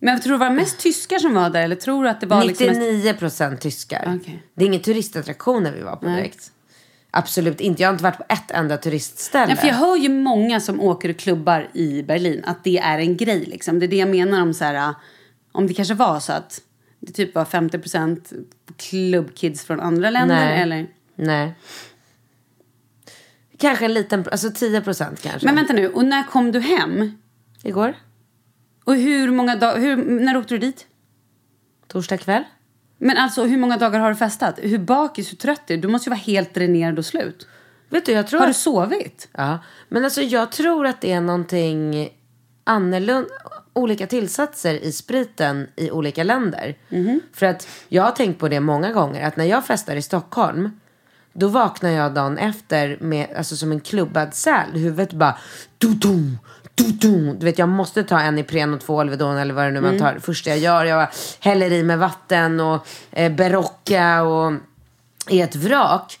[0.00, 1.62] Men tror du det var mest tyskar som var där?
[1.62, 2.66] Eller tror att det var liksom...
[2.66, 4.18] mest- 99 procent tyskar.
[4.20, 4.42] Okej.
[4.54, 6.52] Det är ingen turistattraktioner vi var på direkt.
[7.10, 7.82] Absolut inte.
[7.82, 9.52] Jag har inte varit på ett enda turistställe.
[9.52, 12.98] Ja, för jag hör ju många som åker och klubbar i Berlin att det är
[12.98, 13.44] en grej.
[13.44, 13.78] Liksom.
[13.78, 14.94] Det är det jag menar om så här,
[15.52, 16.60] om det kanske var så att
[17.00, 18.44] det typ var 50%
[18.76, 20.34] klubbkids från andra länder.
[20.36, 20.62] Nej.
[20.62, 20.86] Eller?
[21.14, 21.54] Nej.
[23.58, 25.46] Kanske en liten, alltså 10 procent kanske.
[25.46, 27.18] Men vänta nu, och när kom du hem?
[27.62, 27.94] Igår,
[28.84, 30.86] Och hur många dagar, när åkte du dit?
[31.86, 32.44] torsdag kväll.
[32.98, 34.58] Men alltså hur många dagar har du festat?
[34.62, 35.80] Hur bakis, hur trött är du?
[35.80, 37.46] Du måste ju vara helt dränerad och slut.
[37.88, 39.28] Vet du, jag tror Har du att, sovit?
[39.32, 42.08] ja, men alltså jag tror att det är någonting
[42.64, 43.28] annorlunda,
[43.72, 46.76] olika tillsatser i spriten i olika länder.
[46.88, 47.20] Mhm.
[47.32, 50.80] För att jag har tänkt på det många gånger, att när jag festar i Stockholm,
[51.32, 54.70] då vaknar jag dagen efter med, alltså som en klubbad säl.
[54.72, 55.38] Huvudet bara,
[55.78, 56.38] dudum, dudum.
[57.00, 59.98] Du vet, jag måste ta en Ipren och två Alvedon eller vad det nu man
[59.98, 60.14] tar.
[60.14, 61.08] Det första jag gör, jag
[61.40, 64.52] häller i med vatten och eh, Berocca och
[65.30, 66.18] är ett vrak.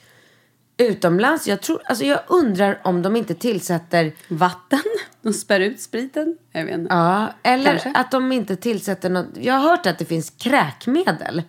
[0.78, 4.82] Utomlands, jag tror, alltså jag undrar om de inte tillsätter Vatten?
[5.22, 6.36] De spär ut spriten?
[6.52, 6.94] Jag vet inte.
[6.94, 7.92] Ja, eller Kanske.
[7.94, 9.26] att de inte tillsätter något.
[9.34, 11.42] Jag har hört att det finns kräkmedel.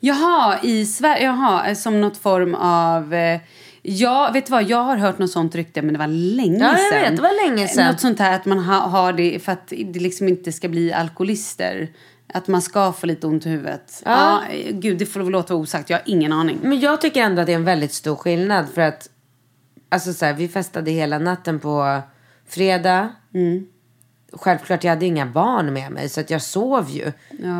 [0.00, 3.14] Jaha, i Sverige, jaha, som något form av...
[3.14, 3.40] Eh,
[3.82, 6.72] ja, vet du vad, jag har hört något sånt rykte men det var länge Ja,
[6.78, 7.00] jag sedan.
[7.02, 7.90] vet, det var länge sedan.
[7.92, 10.92] Något sånt här att man ha, har det för att det liksom inte ska bli
[10.92, 11.90] alkoholister.
[12.34, 14.02] Att man ska få lite ont i huvudet.
[14.04, 14.42] Ja.
[14.70, 15.90] gud, det får väl låta osagt.
[15.90, 16.58] Jag har ingen aning.
[16.62, 18.66] Men jag tycker ändå att det är en väldigt stor skillnad.
[18.74, 19.08] För att
[19.88, 22.00] alltså så här, vi festade hela natten på
[22.48, 23.08] fredag.
[24.32, 26.08] Självklart, jag hade inga barn med mig.
[26.08, 27.12] Så att jag sov ju.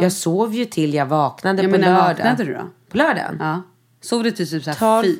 [0.02, 2.08] Jag sov ju till jag vaknade Ja, på men när lördag.
[2.08, 2.70] vaknade du då?
[2.88, 3.36] På lördagen?
[3.40, 3.62] Ja.
[4.00, 4.64] Sov du till typ
[5.02, 5.16] fy,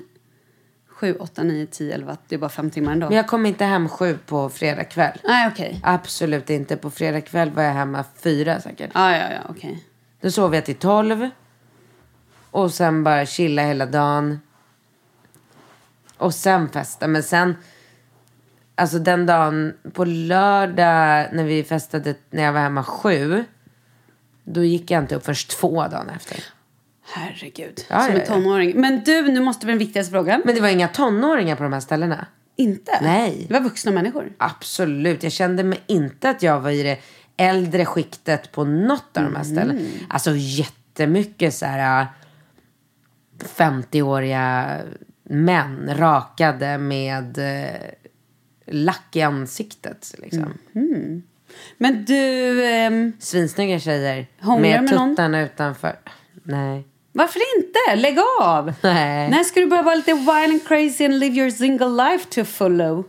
[1.03, 2.16] sju, åtta, nio, tio, elva?
[2.28, 3.07] Det är bara fem timmar ändå.
[3.07, 5.18] Men jag kom inte hem sju på fredag kväll.
[5.24, 5.80] Nej, okej.
[5.82, 6.76] Absolut inte.
[6.76, 8.90] På fredag kväll var jag hemma fyra säkert.
[8.94, 9.84] Ja, ja, ja, okej.
[10.20, 11.28] Då sov jag till tolv.
[12.50, 14.40] Och sen bara chilla hela dagen.
[16.16, 17.09] Och sen festa.
[17.09, 17.57] Men sen,
[18.74, 23.44] alltså den dagen på lördag när vi festade, när jag var hemma sju.
[24.44, 26.44] Då gick jag inte upp först två dagen efter.
[27.14, 27.84] Herregud.
[27.88, 28.80] Ja, som en tonåring.
[28.80, 30.42] Men du, nu måste vi den viktigaste frågan.
[30.44, 32.26] Men det var inga tonåringar på de här ställena.
[32.56, 32.98] Inte?
[33.02, 33.44] Nej.
[33.48, 34.32] Det var vuxna människor.
[34.38, 35.22] Absolut.
[35.22, 36.98] Jag kände mig inte att jag var i det
[37.36, 39.80] äldre skiktet på något av de här ställena.
[40.08, 42.06] Alltså jättemycket så här äh,
[43.56, 44.78] 50-åriga
[45.22, 47.80] män rakade med eh,
[48.66, 50.14] lack i ansiktet.
[50.18, 50.58] Liksom.
[51.78, 54.26] Men du, ehm, Svinsnygga tjejer
[54.60, 55.98] med med tuttarna utanför.
[56.42, 56.88] Nej.
[57.12, 57.96] Varför inte?
[57.96, 58.72] Lägg av!
[58.80, 59.30] Nej.
[59.30, 62.44] När ska du börja vara lite wild and crazy and live your single life to
[62.44, 63.04] follow?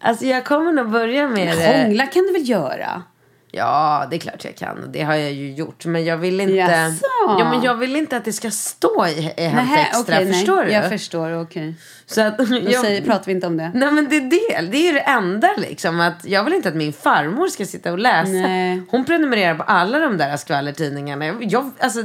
[0.00, 1.82] Alltså jag kommer nog börja med det.
[1.82, 3.02] Hångla kan du väl göra?
[3.54, 4.92] Ja, det är klart jag kan.
[4.92, 5.84] Det har jag ju gjort.
[5.86, 6.54] Men jag vill inte...
[6.54, 7.06] Jaså?
[7.26, 10.18] Ja, men jag vill inte att det ska stå i, i Hämta Extra.
[10.18, 10.32] nej.
[10.32, 10.72] förstår du?
[10.72, 11.74] Jag förstår, okej.
[12.06, 13.70] Så att, Då jag, säger, pratar vi inte om det.
[13.74, 14.70] Nej men det är det.
[14.70, 16.00] Det är det enda liksom.
[16.00, 18.32] Att jag vill inte att min farmor ska sitta och läsa.
[18.32, 18.82] Nej.
[18.90, 21.26] Hon prenumererar på alla de där skvallertidningarna.
[21.26, 22.04] Jag, jag, alltså,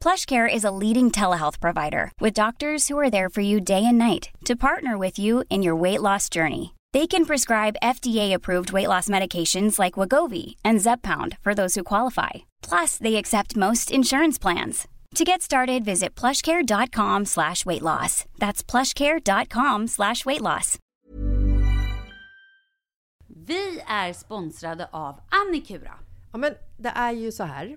[0.00, 3.98] PlushCare is a leading telehealth provider with doctors who are there for you day and
[3.98, 6.74] night to partner with you in your weight loss journey.
[6.92, 12.30] They can prescribe FDA-approved weight loss medications like Wagovi and Zepbound for those who qualify.
[12.62, 14.88] Plus, they accept most insurance plans.
[15.16, 18.24] To get started, visit plushcare.com slash weight loss.
[18.38, 20.78] That's plushcare.com slash weight loss.
[23.46, 25.94] Vi är sponsrade av Annikura.
[26.32, 27.76] Ja, men det är ju så här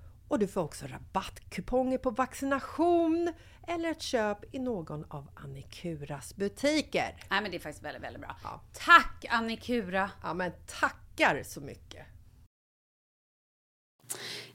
[0.31, 3.33] och du får också rabattkuponger på vaccination
[3.67, 7.15] eller ett köp i någon av Annikuras butiker.
[7.29, 8.35] Nej, men det är faktiskt väldigt, väldigt bra.
[8.73, 10.11] Tack Annikura!
[10.23, 12.05] Ja, men tackar så mycket!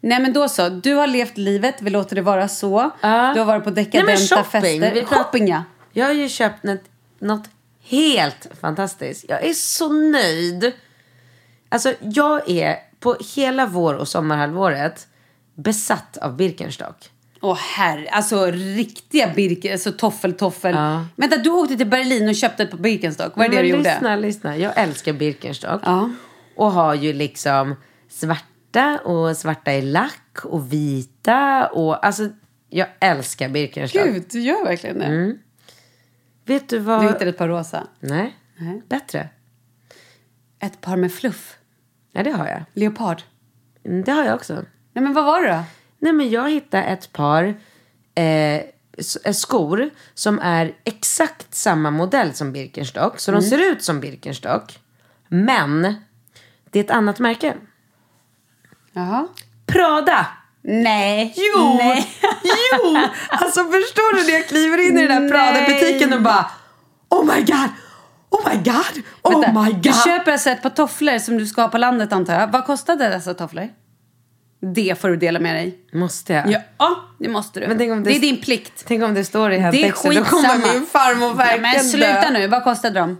[0.01, 2.91] Nej men då så, du har levt livet, vi låter det vara så.
[3.01, 3.33] Ja.
[3.35, 4.81] Du har varit på Nej, dekadenta men shopping.
[4.81, 4.95] fester.
[4.95, 5.65] Vi Shopping ja.
[5.93, 6.85] Jag har ju köpt något,
[7.19, 7.51] något
[7.81, 9.25] helt fantastiskt.
[9.29, 10.73] Jag är så nöjd.
[11.69, 15.09] Alltså jag är på hela vår och sommarhalvåret
[15.57, 17.11] besatt av Birkenstock.
[17.41, 20.75] Åh herre, alltså riktiga Birken, alltså toffel, toffel.
[20.75, 21.07] Ja.
[21.17, 23.83] Vänta, du åkte till Berlin och köpte ett par Birkenstock, vad är det du gjorde?
[23.93, 24.57] lyssna, lyssna.
[24.57, 25.81] Jag älskar Birkenstock.
[25.85, 26.11] Ja.
[26.57, 27.75] Och har ju liksom
[28.09, 32.29] svarta och svarta i lack och vita och alltså
[32.69, 34.05] jag älskar Birkenstock.
[34.05, 35.37] Gud, du gör verkligen det.
[36.45, 37.03] Vet du vad?
[37.03, 37.87] Du hittade ett par rosa.
[38.01, 38.83] Nej, Nej.
[38.89, 39.29] bättre.
[40.61, 41.59] Ett par med fluff.
[42.13, 42.63] Ja, det har jag.
[42.73, 43.23] Leopard.
[43.85, 44.65] Mm, Det har jag också.
[44.97, 45.63] Nej men vad var det då?
[45.99, 47.45] Nej, men jag hittade ett par
[48.15, 48.25] eh,
[48.55, 48.63] eh,
[49.33, 53.19] skor som är exakt samma modell som Birkenstock.
[53.21, 54.79] Så de ser ut som Birkenstock.
[55.29, 55.95] Men
[56.71, 57.55] det är ett annat märke.
[58.93, 59.29] Jaha.
[59.67, 60.27] Prada!
[60.63, 61.35] Nej.
[61.37, 61.75] Jo!
[61.79, 62.09] Nej.
[62.73, 62.97] Jo!
[63.29, 65.31] Alltså förstår du när jag kliver in i den där.
[65.31, 66.51] Prada-butiken och bara
[67.09, 67.71] Oh my god!
[68.31, 69.03] Oh my god!
[69.23, 70.05] Oh Vänta, my Du god!
[70.05, 72.49] köper alltså ett par tofflor som du ska ha på landet antar jag.
[72.49, 73.69] Vad kostade dessa tofflor?
[74.61, 75.79] Det får du dela med dig.
[75.93, 76.57] Måste jag?
[76.79, 77.67] Ja, det måste du.
[77.67, 78.85] Det- det är din plikt.
[78.87, 80.15] Tänk om det står i hemtexten.
[80.15, 82.31] Då kommer min farmor verkligen Men sluta dö.
[82.31, 83.19] nu, vad kostade de?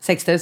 [0.00, 0.38] 6 000.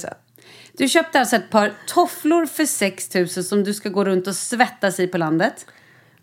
[0.77, 4.35] Du köpte alltså ett par tofflor för 6 000 som du ska gå runt och
[4.35, 5.65] svettas i på landet.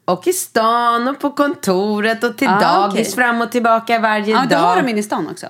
[0.04, 3.14] Och i stan och på kontoret och till Ah, dagis okej.
[3.24, 4.58] fram och tillbaka varje Ja, du dag.
[4.58, 5.46] har dem inne i stan också.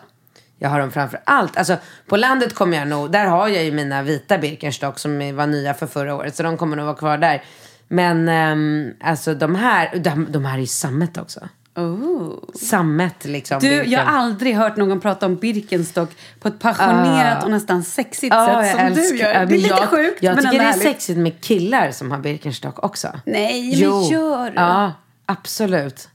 [0.58, 1.56] Jag har dem framför allt.
[1.56, 1.76] Alltså,
[2.06, 5.74] på landet kommer jag nog, där har jag ju mina vita Birkenstock som var nya
[5.74, 6.36] för förra året.
[6.36, 7.42] Så de kommer nog vara kvar där.
[7.88, 11.48] Men ehm, alltså de här, de, de här är ju sammet också.
[11.74, 12.32] Oh.
[12.54, 13.58] Sammet liksom.
[13.60, 13.90] Du, Birken.
[13.90, 16.10] jag har aldrig hört någon prata om Birkenstock
[16.40, 19.32] på ett passionerat och nästan sexigt Ja, sätt som älskar- du gör.
[19.32, 20.82] ja, Det är lite jag, sjukt, Jag men tycker det är härligt.
[20.82, 23.08] sexigt med killar som har Birkenstock också.
[23.26, 24.56] Nej, men gör du?
[24.56, 24.92] Ja,
[25.26, 26.08] absolut.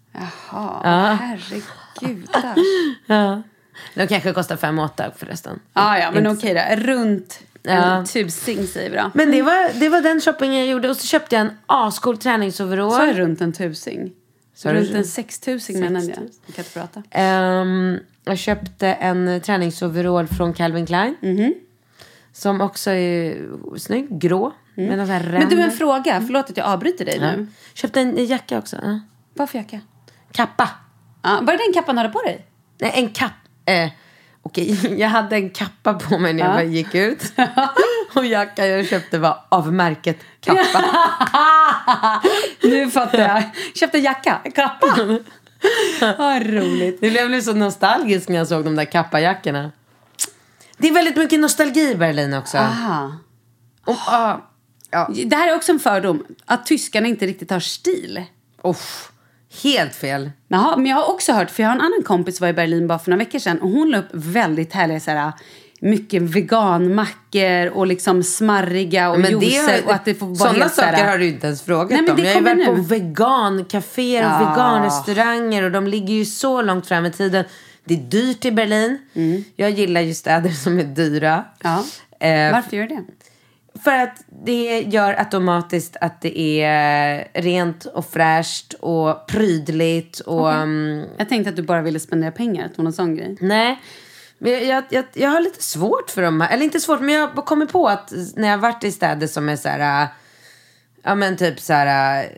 [0.52, 2.30] Jaha, herregud.
[3.08, 3.42] Ja.
[3.96, 5.60] De kanske kostar 5 8 förresten.
[5.74, 6.76] Ja, ja, men okej då.
[6.92, 7.40] Runt
[7.70, 8.06] en Ja.
[8.06, 9.12] tusing säger vi då.
[9.14, 10.90] Men det var, det var den shoppingen jag gjorde.
[10.90, 12.92] Och så köpte jag en ascool träningsoverall.
[12.92, 14.12] Så runt en tusing.
[14.56, 16.18] Så runt en sextusing menade jag.
[16.46, 17.04] Jag kan inte prata.
[17.12, 21.16] Ehm, jag köpte en träningsoverall från Calvin Klein.
[21.22, 21.54] Mhm.
[22.34, 23.48] Som också är
[23.78, 24.54] snygg, grå.
[24.76, 25.40] Med någon sån här Mm.
[25.40, 26.22] Men du, en fråga.
[26.26, 27.32] Förlåt att jag avbryter dig Ja.
[27.32, 27.48] nu.
[27.74, 28.76] Köpte en jacka också.
[28.84, 29.00] Ja.
[29.34, 29.80] Vad för jacka?
[30.32, 30.70] Kappa.
[31.24, 32.46] Ja, var det den kappan du hade på dig?
[32.82, 33.32] Nej, en kapp.
[33.66, 33.90] Eh,
[34.48, 37.34] Okej, jag hade en kappa på mig när jag gick ut.
[38.16, 40.84] och jackan jag köpte var av märket Kappa.
[42.64, 43.44] nu fattar jag.
[43.76, 44.42] Köpte jacka.
[44.56, 45.20] Kappa.
[46.18, 47.02] Vad roligt.
[47.02, 49.72] Det blev så nostalgiskt när jag såg de där kappajackorna.
[50.78, 52.58] Det är väldigt mycket nostalgi i Berlin också.
[52.58, 53.18] Aha.
[53.86, 54.50] Och, ah,
[54.92, 55.10] ja.
[55.26, 56.26] Det här är också en fördom.
[56.46, 58.24] Att tyskarna inte riktigt har stil.
[58.64, 59.12] Uff,
[59.64, 60.32] helt fel.
[60.48, 62.54] Jaha, men jag har också hört, för jag har en annan kompis som var i
[62.54, 65.32] Berlin bara för några veckor sedan och hon la upp väldigt härliga så här,
[65.80, 71.18] mycket veganmackor och liksom smarriga och juicer och att det får vara sådana saker har
[71.18, 72.16] du inte ens frågat Nej, men om.
[72.18, 72.82] det Jag har varit på nu.
[72.82, 74.40] vegankaféer och Ja.
[74.50, 77.46] veganrestauranger och de ligger ju så långt fram i tiden.
[77.86, 78.98] Det är dyrt i Berlin.
[79.56, 81.44] Jag gillar ju städer som är dyra.
[81.64, 81.84] Ja.
[82.20, 83.04] Eh, Varför gör det?
[83.84, 90.54] För att det gör automatiskt att det är rent och fräscht och prydligt och...
[90.54, 93.38] mm, Jag tänkte att du bara ville spendera pengar, att det var någon sån grej.
[93.42, 93.82] nej.
[94.40, 97.36] Men jag, jag, jag, har lite svårt för de här, eller inte svårt, men jag
[97.36, 100.10] kommit på att när jag har varit i städer som är så här, äh,
[101.04, 102.30] ja men typ så här, äh,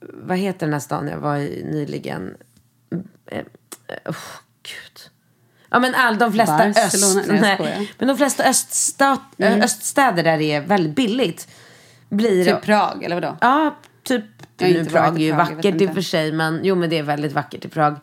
[0.00, 2.36] vad heter den här stan jag var i nyligen?
[2.90, 4.47] Oh, gud.
[5.70, 7.20] Ja men all, de flesta Barcelona?
[7.20, 9.62] öst, Nej, men de flesta öststat, Mm.
[9.62, 11.48] öststäder där det är väldigt billigt
[12.08, 13.36] blir Typ Prag, eller vadå?
[13.40, 14.24] Ja, typ.
[14.60, 16.32] Nu Prag är ju Prag, vackert i och för sig.
[16.32, 17.96] Men jo, men det är väldigt vackert i Prag.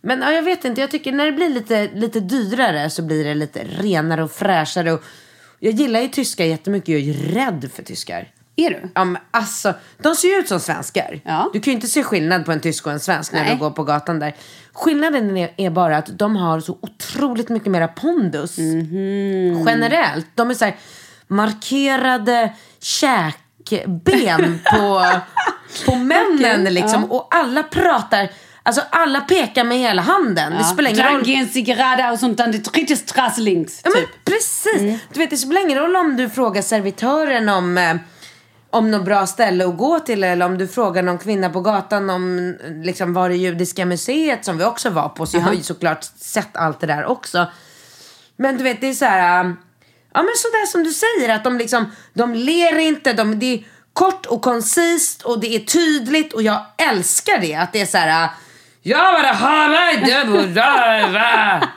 [0.00, 3.24] Men ja, jag vet inte, jag tycker när det blir lite, lite dyrare så blir
[3.24, 4.92] det lite renare och fräschare.
[4.92, 5.04] Och
[5.58, 8.28] jag gillar ju tyskar jättemycket, jag är ju rädd för tyskar.
[8.56, 8.90] Är du?
[8.94, 11.20] Ja, men alltså, de ser ju ut som svenskar.
[11.24, 11.50] Ja.
[11.52, 13.52] Du kan ju inte se skillnad på en tysk och en svensk när Nej.
[13.54, 14.34] du går på gatan där.
[14.72, 18.58] Skillnaden är, är bara att de har så otroligt mycket mera pondus.
[18.58, 19.64] Mhm.
[19.68, 20.26] Generellt.
[20.34, 20.76] De är så här
[21.28, 25.04] markerade käkben på,
[25.86, 27.04] på männen liksom.
[27.04, 28.28] Och alla pratar,
[28.62, 30.52] alltså alla pekar med hela handen.
[30.58, 31.12] Det spelar ingen roll.
[31.14, 33.80] Dann gehen Sie geradeaus und dann die dritte Straße links.
[33.84, 34.24] Ja, men Typ.
[34.24, 35.00] precis.
[35.12, 37.94] Du vet, det spelar ingen roll om du frågar servitören om, eh,
[38.70, 42.10] om något bra ställe att gå till eller om du frågar någon kvinna på gatan
[42.10, 45.26] om liksom, var det judiska museet som vi också var på.
[45.26, 47.46] Så jag har ju såklart sett allt det där också.
[48.36, 49.44] Men du vet, det är så här...
[49.44, 49.50] eh,
[50.14, 53.64] Ja, men sådär som du säger, att de liksom, de ler inte, de, det är
[53.92, 56.60] kort och koncist och det är tydligt och jag
[56.90, 57.54] älskar det.
[57.54, 58.24] Att det är så här...
[58.24, 58.30] eh,
[58.82, 59.32] Ja, vad det
[60.48, 61.68] har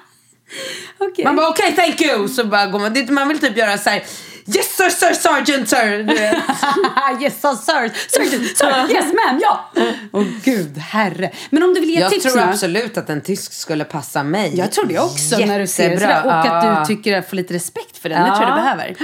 [0.53, 0.65] mig,
[0.97, 1.25] det borde vara." Okej.
[1.25, 2.27] Man bara okej, thank you.
[2.27, 3.09] Så bara går man dit.
[3.09, 4.03] Man vill typ göra så här.
[4.47, 5.77] Yes sir, sir, sergeant sir.
[7.21, 9.71] Yes, sir, sir, sir, sir, yes ma'am, ja.
[10.11, 11.31] Åh gud, herre.
[11.49, 12.41] Men om du vill ge Jag tips tror nu.
[12.41, 14.51] absolut att en tysk skulle passa mig.
[14.57, 16.21] Jag tror det också när du ser det Jättebra.
[16.21, 16.25] sådär.
[16.39, 16.79] Och att Ja.
[16.79, 18.21] du tycker att få lite respekt för den.
[18.23, 18.63] Det tror jag du Ja.
[18.63, 18.95] behöver.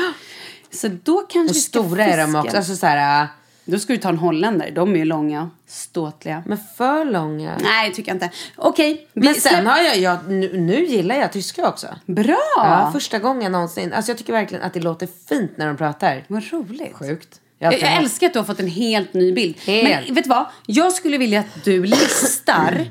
[0.74, 2.58] Så då kanske Och vi ska stora är de också.
[2.58, 3.28] Alltså så här, äh,
[3.70, 4.72] Då ska du ta en holländare.
[4.72, 6.44] De är ju långa, ståtliga.
[6.46, 7.58] men för långa.
[7.62, 8.30] Nej, tycker jag inte.
[8.56, 11.88] Okej, vi Men sen släpp- har jag, jag nu, nu gillar jag tyska också.
[12.06, 12.38] Bra!
[12.56, 13.94] Ja, första gången någonsin.
[13.94, 16.24] Alltså jag tycker verkligen att det låter fint när de pratar.
[16.28, 16.94] Vad roligt.
[16.94, 17.42] Sjukt.
[17.60, 19.56] Jag, Jag, jag älskar att du har fått en helt ny bild.
[19.60, 20.06] Helt.
[20.08, 20.46] Men vet du vad?
[20.66, 22.88] Jag skulle vilja att du listar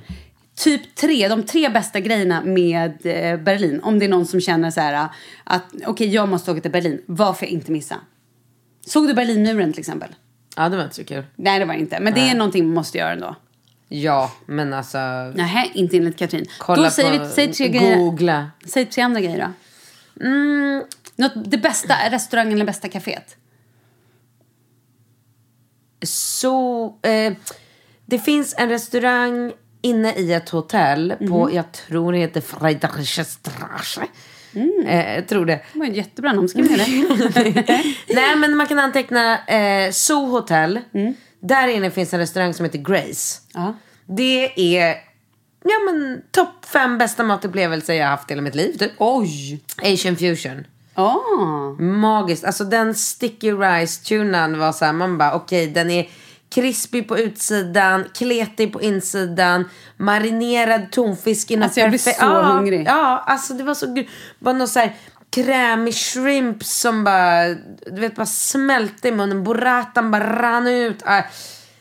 [0.56, 3.80] typ tre, de tre bästa grejerna med eh, Berlin.
[3.82, 5.08] Om det är någon som känner så här
[5.44, 7.02] att okej, jag måste åka till Berlin.
[7.06, 7.96] Vad får jag inte missa?
[8.86, 10.08] Såg du Berlinmuren till exempel?
[10.58, 11.24] Ja, det var inte så kul.
[11.36, 12.00] Nej, det var det inte.
[12.00, 13.36] Men det är någonting man måste göra ändå.
[13.88, 14.98] Ja, men alltså.
[15.34, 16.46] Nej, inte enligt Katrin.
[16.58, 17.96] Kolla då säger på, vi säg tre grejer.
[17.96, 18.50] Googla.
[18.66, 20.24] Säg tre andra grejer då.
[20.26, 20.84] Mm,
[21.16, 23.36] Något, det bästa restaurangen eller bästa kaféet?
[26.02, 27.32] Så, eh,
[28.06, 29.52] det finns en restaurang
[29.82, 34.02] inne i ett hotell på, jag tror det heter Friedrichstrasse.
[34.86, 35.60] Eh, jag tror det.
[35.72, 36.48] Det var en jättebra namn.
[36.48, 37.84] Skriv ner det.
[38.14, 40.80] Nej, men man kan anteckna eh, Zoo Hotel.
[41.40, 43.40] Där inne finns en restaurang som heter Grace.
[43.54, 43.74] Ja.
[44.06, 44.96] Det är
[45.64, 48.78] ja, men topp fem bästa matupplevelser jag har haft i hela mitt liv.
[48.78, 48.92] Typ.
[48.98, 49.60] Oj!
[49.82, 50.66] Asian fusion.
[50.94, 51.16] Ah.
[51.78, 52.44] Magiskt.
[52.44, 56.08] Alltså den sticky rice tunan var så här, man bara okej den är
[56.50, 62.42] krispig på utsidan, kletig på insidan, marinerad tonfisk i något Alltså, jag blir så ja,
[62.42, 62.86] hungrig.
[62.86, 64.96] Ja, alltså det var så gr- bara någon så här
[65.30, 67.48] krämig shrimp som bara,
[67.86, 71.02] du vet bara smälte i munnen, burratan bara rann ut.
[71.04, 71.22] Ah,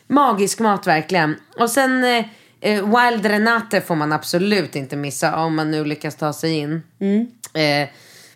[0.06, 1.36] magisk mat verkligen.
[1.58, 2.24] Och sen eh,
[2.60, 6.82] eh, Wild Renate får man absolut inte missa om man nu lyckas ta sig in.
[7.00, 7.26] Mm.
[7.54, 7.88] Eh,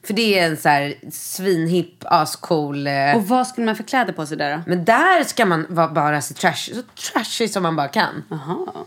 [0.06, 2.86] för det är en så här svinhipp, ascool.
[2.86, 4.62] Eh, Och vad skulle man för kläder på sig där då?
[4.66, 8.22] men där ska man vara bara så trash, så trashy som man bara kan.
[8.30, 8.86] Aha.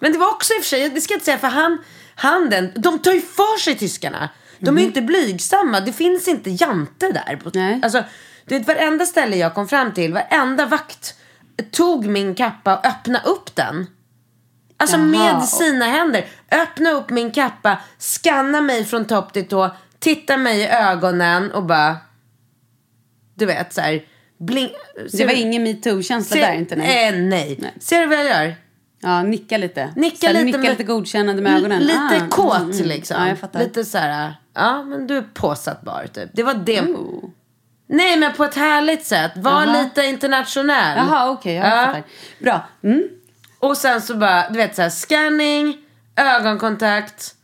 [0.00, 1.78] Men det var också i och för sig, det ska jag inte säga, för han,
[2.14, 4.28] han den, de tar ju för sig tyskarna.
[4.58, 7.40] De är ju inte blygsamma, det finns inte jante där.
[7.54, 7.80] Nej.
[7.82, 8.04] Alltså,
[8.44, 11.14] du vet varenda ställe jag kom fram till, varenda vakt
[11.70, 13.86] tog min kappa och öppnade upp den.
[14.76, 15.06] Alltså Jaha.
[15.06, 16.26] med sina händer.
[16.50, 19.70] Öppna upp min kappa, skanna mig från topp till tå,
[20.00, 21.96] titta mig i ögonen och bara...
[23.34, 24.04] Du vet så här...
[24.38, 24.72] Blink,
[25.12, 26.76] Det var ingen metoo-känsla där inte?
[26.76, 27.08] Nej.
[27.08, 27.56] Eh, nej.
[27.60, 27.74] Nej.
[27.80, 28.54] Ser du vad jag gör?
[29.02, 29.92] Ja, nicka lite.
[29.96, 31.82] Nicka Så här, lite Nicka med- lite godkännande med ögonen.
[31.82, 32.86] Lite Ah, kåt mm, mm.
[32.86, 33.16] liksom.
[33.22, 33.60] Ja, jag fattar.
[33.60, 36.30] Lite så här, ja men du är påsattbar typ.
[36.32, 36.80] Det var det.
[36.82, 37.24] Ooh.
[37.86, 39.32] Nej men på ett härligt sätt.
[39.36, 39.82] Var Jaha.
[39.82, 40.96] lite internationell.
[40.96, 41.54] Jaha, okej.
[41.54, 41.86] jag Ja.
[41.86, 42.02] fattar.
[42.38, 42.68] Bra.
[42.84, 43.02] Mm.
[43.58, 45.76] Och sen så bara, du vet så här, scanning,
[46.16, 47.34] ögonkontakt,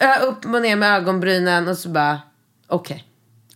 [0.00, 2.20] ö, upp och ner med ögonbrynen och så bara,
[2.66, 3.04] okej.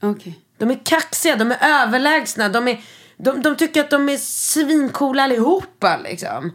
[0.01, 0.41] Okej.
[0.59, 2.81] De är kaxiga, de är överlägsna, de, är,
[3.17, 6.53] de, de tycker att de är svincoola allihopa liksom.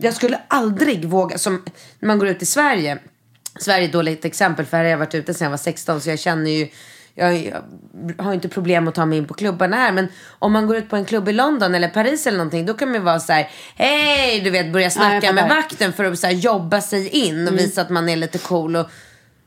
[0.00, 1.62] Jag skulle aldrig våga, som
[1.98, 2.98] när man går ut i Sverige.
[3.60, 6.00] Sverige är ett dåligt exempel för här har jag varit ute sedan jag var 16
[6.00, 6.68] så jag känner ju
[7.14, 7.52] jag,
[8.16, 9.92] jag har inte problem att ta mig in på klubbarna här.
[9.92, 10.08] Men
[10.38, 12.66] om man går ut på en klubb i London eller Paris eller någonting.
[12.66, 13.50] Då kan man ju vara så här.
[13.76, 14.40] Hej!
[14.40, 17.48] Du vet börja Ja, snacka jag med vakten för att så här, jobba sig in
[17.48, 18.76] och visa att man är lite cool.
[18.76, 18.90] Och,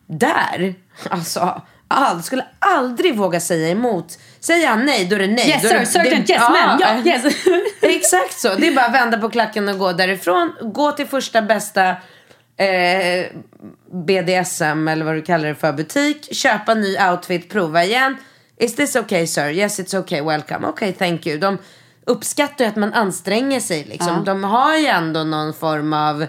[0.08, 0.76] där,
[1.10, 4.20] alltså, all, skulle aldrig våga säga emot.
[4.40, 5.50] Säger han nej, då är det nej.
[5.50, 7.36] Yes sir, det, certain, det- yes ma'am, ja, yes.
[7.82, 8.56] Exakt så.
[8.56, 10.54] Det är bara att vända på klacken och gå därifrån.
[10.62, 11.96] Gå till första bästa
[12.58, 13.26] eh,
[13.92, 16.36] BDSM eller vad du kallar det för butik.
[16.36, 18.18] Köpa ny outfit, prova igen.
[18.58, 19.50] Is this okay sir?
[19.50, 20.68] Yes it's okay, welcome.
[20.68, 21.38] Okay, thank you.
[21.38, 21.58] De
[22.06, 24.24] uppskattar ju att man anstränger sig liksom.
[24.26, 26.26] De har ju ändå någon form av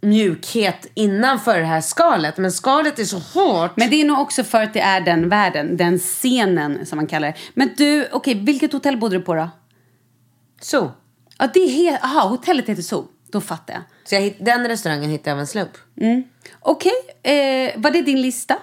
[0.00, 2.36] mjukhet innanför det här skalet.
[2.36, 3.76] Men skalet är så hårt.
[3.76, 7.06] Men det är nog också för att det är den världen, den scenen som man
[7.06, 7.34] kallar det.
[7.54, 9.50] Men du, okej, vilket hotell bodde du på då?
[10.60, 10.92] Så.
[11.38, 13.08] Ja, det är helt, aha, hotellet heter Zoo.
[13.34, 13.82] Då fattar jag.
[14.04, 15.70] Så jag, hitt- den restaurangen hittade jag av en slump.
[16.60, 18.56] Okej, eh, var det din lista?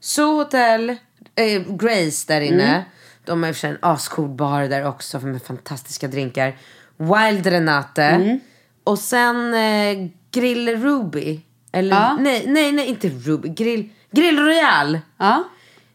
[0.00, 0.90] Så hotell,
[1.34, 2.84] eh, Grace där inne.
[3.24, 6.56] De har i och för sig en ascool bar där också med fantastiska drinkar.
[6.96, 8.38] Wild Renate.
[8.84, 11.40] Och sen eh, Grill Ruby.
[11.72, 12.16] Eller Ja.
[12.20, 13.48] nej, nej, nej, inte Ruby.
[13.48, 14.98] Grill, Grill Royal.
[15.18, 15.44] Ja.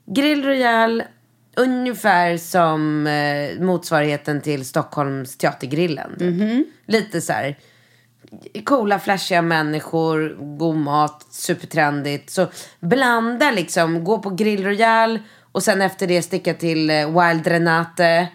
[0.06, 1.04] Grill Royal,
[1.56, 6.16] ungefär som eh, motsvarigheten till Stockholms Teatergrillen.
[6.20, 6.68] typ.
[6.88, 7.58] Lite så här
[8.66, 12.30] coola, flashiga människor, god mat, supertrendigt.
[12.30, 12.48] Så
[12.80, 15.20] blanda liksom, gå på Grill Royal
[15.52, 18.28] och sen efter det sticka till eh, Wild Renate.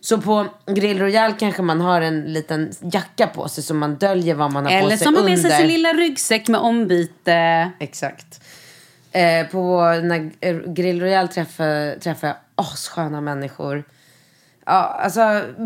[0.00, 4.34] Så på Grill Royal kanske man har en liten jacka på sig så man döljer
[4.34, 5.32] vad man har på Eller sig som har under.
[5.36, 7.70] med sig sin lilla ryggsäck med ombyte.
[7.78, 8.40] Exakt.
[9.12, 10.30] Eh, på när
[10.74, 13.84] Grill Royal träffar, träffar jag assköna människor.
[14.68, 15.20] Ja, alltså,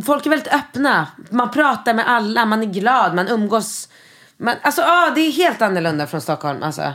[0.06, 1.06] folk är väldigt öppna.
[1.30, 3.88] Man pratar med alla, man är glad, man umgås.
[4.36, 6.62] Man, alltså, ja, det är helt annorlunda från Stockholm.
[6.62, 6.92] Alltså.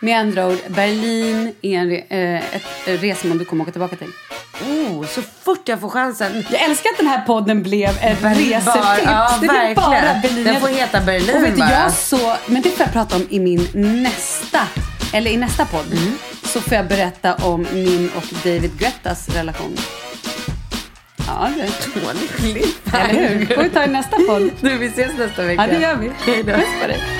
[0.00, 4.12] Med andra ord, Berlin är en eh, ett resmål du kommer åka tillbaka till.
[4.62, 6.44] Oh, så fort jag får chansen.
[6.50, 8.76] Jag älskar att den här podden blev ett resetips.
[9.04, 10.22] ja, det blev bara verkligen.
[10.22, 10.44] Berlin.
[10.44, 11.70] Den får heta Berlin Och vet bara.
[11.70, 13.68] jag så, men det får jag prata om i min
[14.02, 14.60] nästa,
[15.12, 15.92] eller i nästa podd.
[15.92, 16.18] Mm.
[16.44, 19.76] Så får jag berätta om min och David Guettas relation.
[21.30, 22.00] Ja, du.
[22.00, 23.28] Dålig cliffhanger.
[23.28, 23.46] Hur?
[23.46, 24.50] får vi ta i nästa podd.
[24.60, 25.66] Du, vi ses nästa vecka.
[25.66, 26.10] Ja, det gör vi.
[26.18, 26.52] Hej då.
[26.52, 27.19] Puss på dig.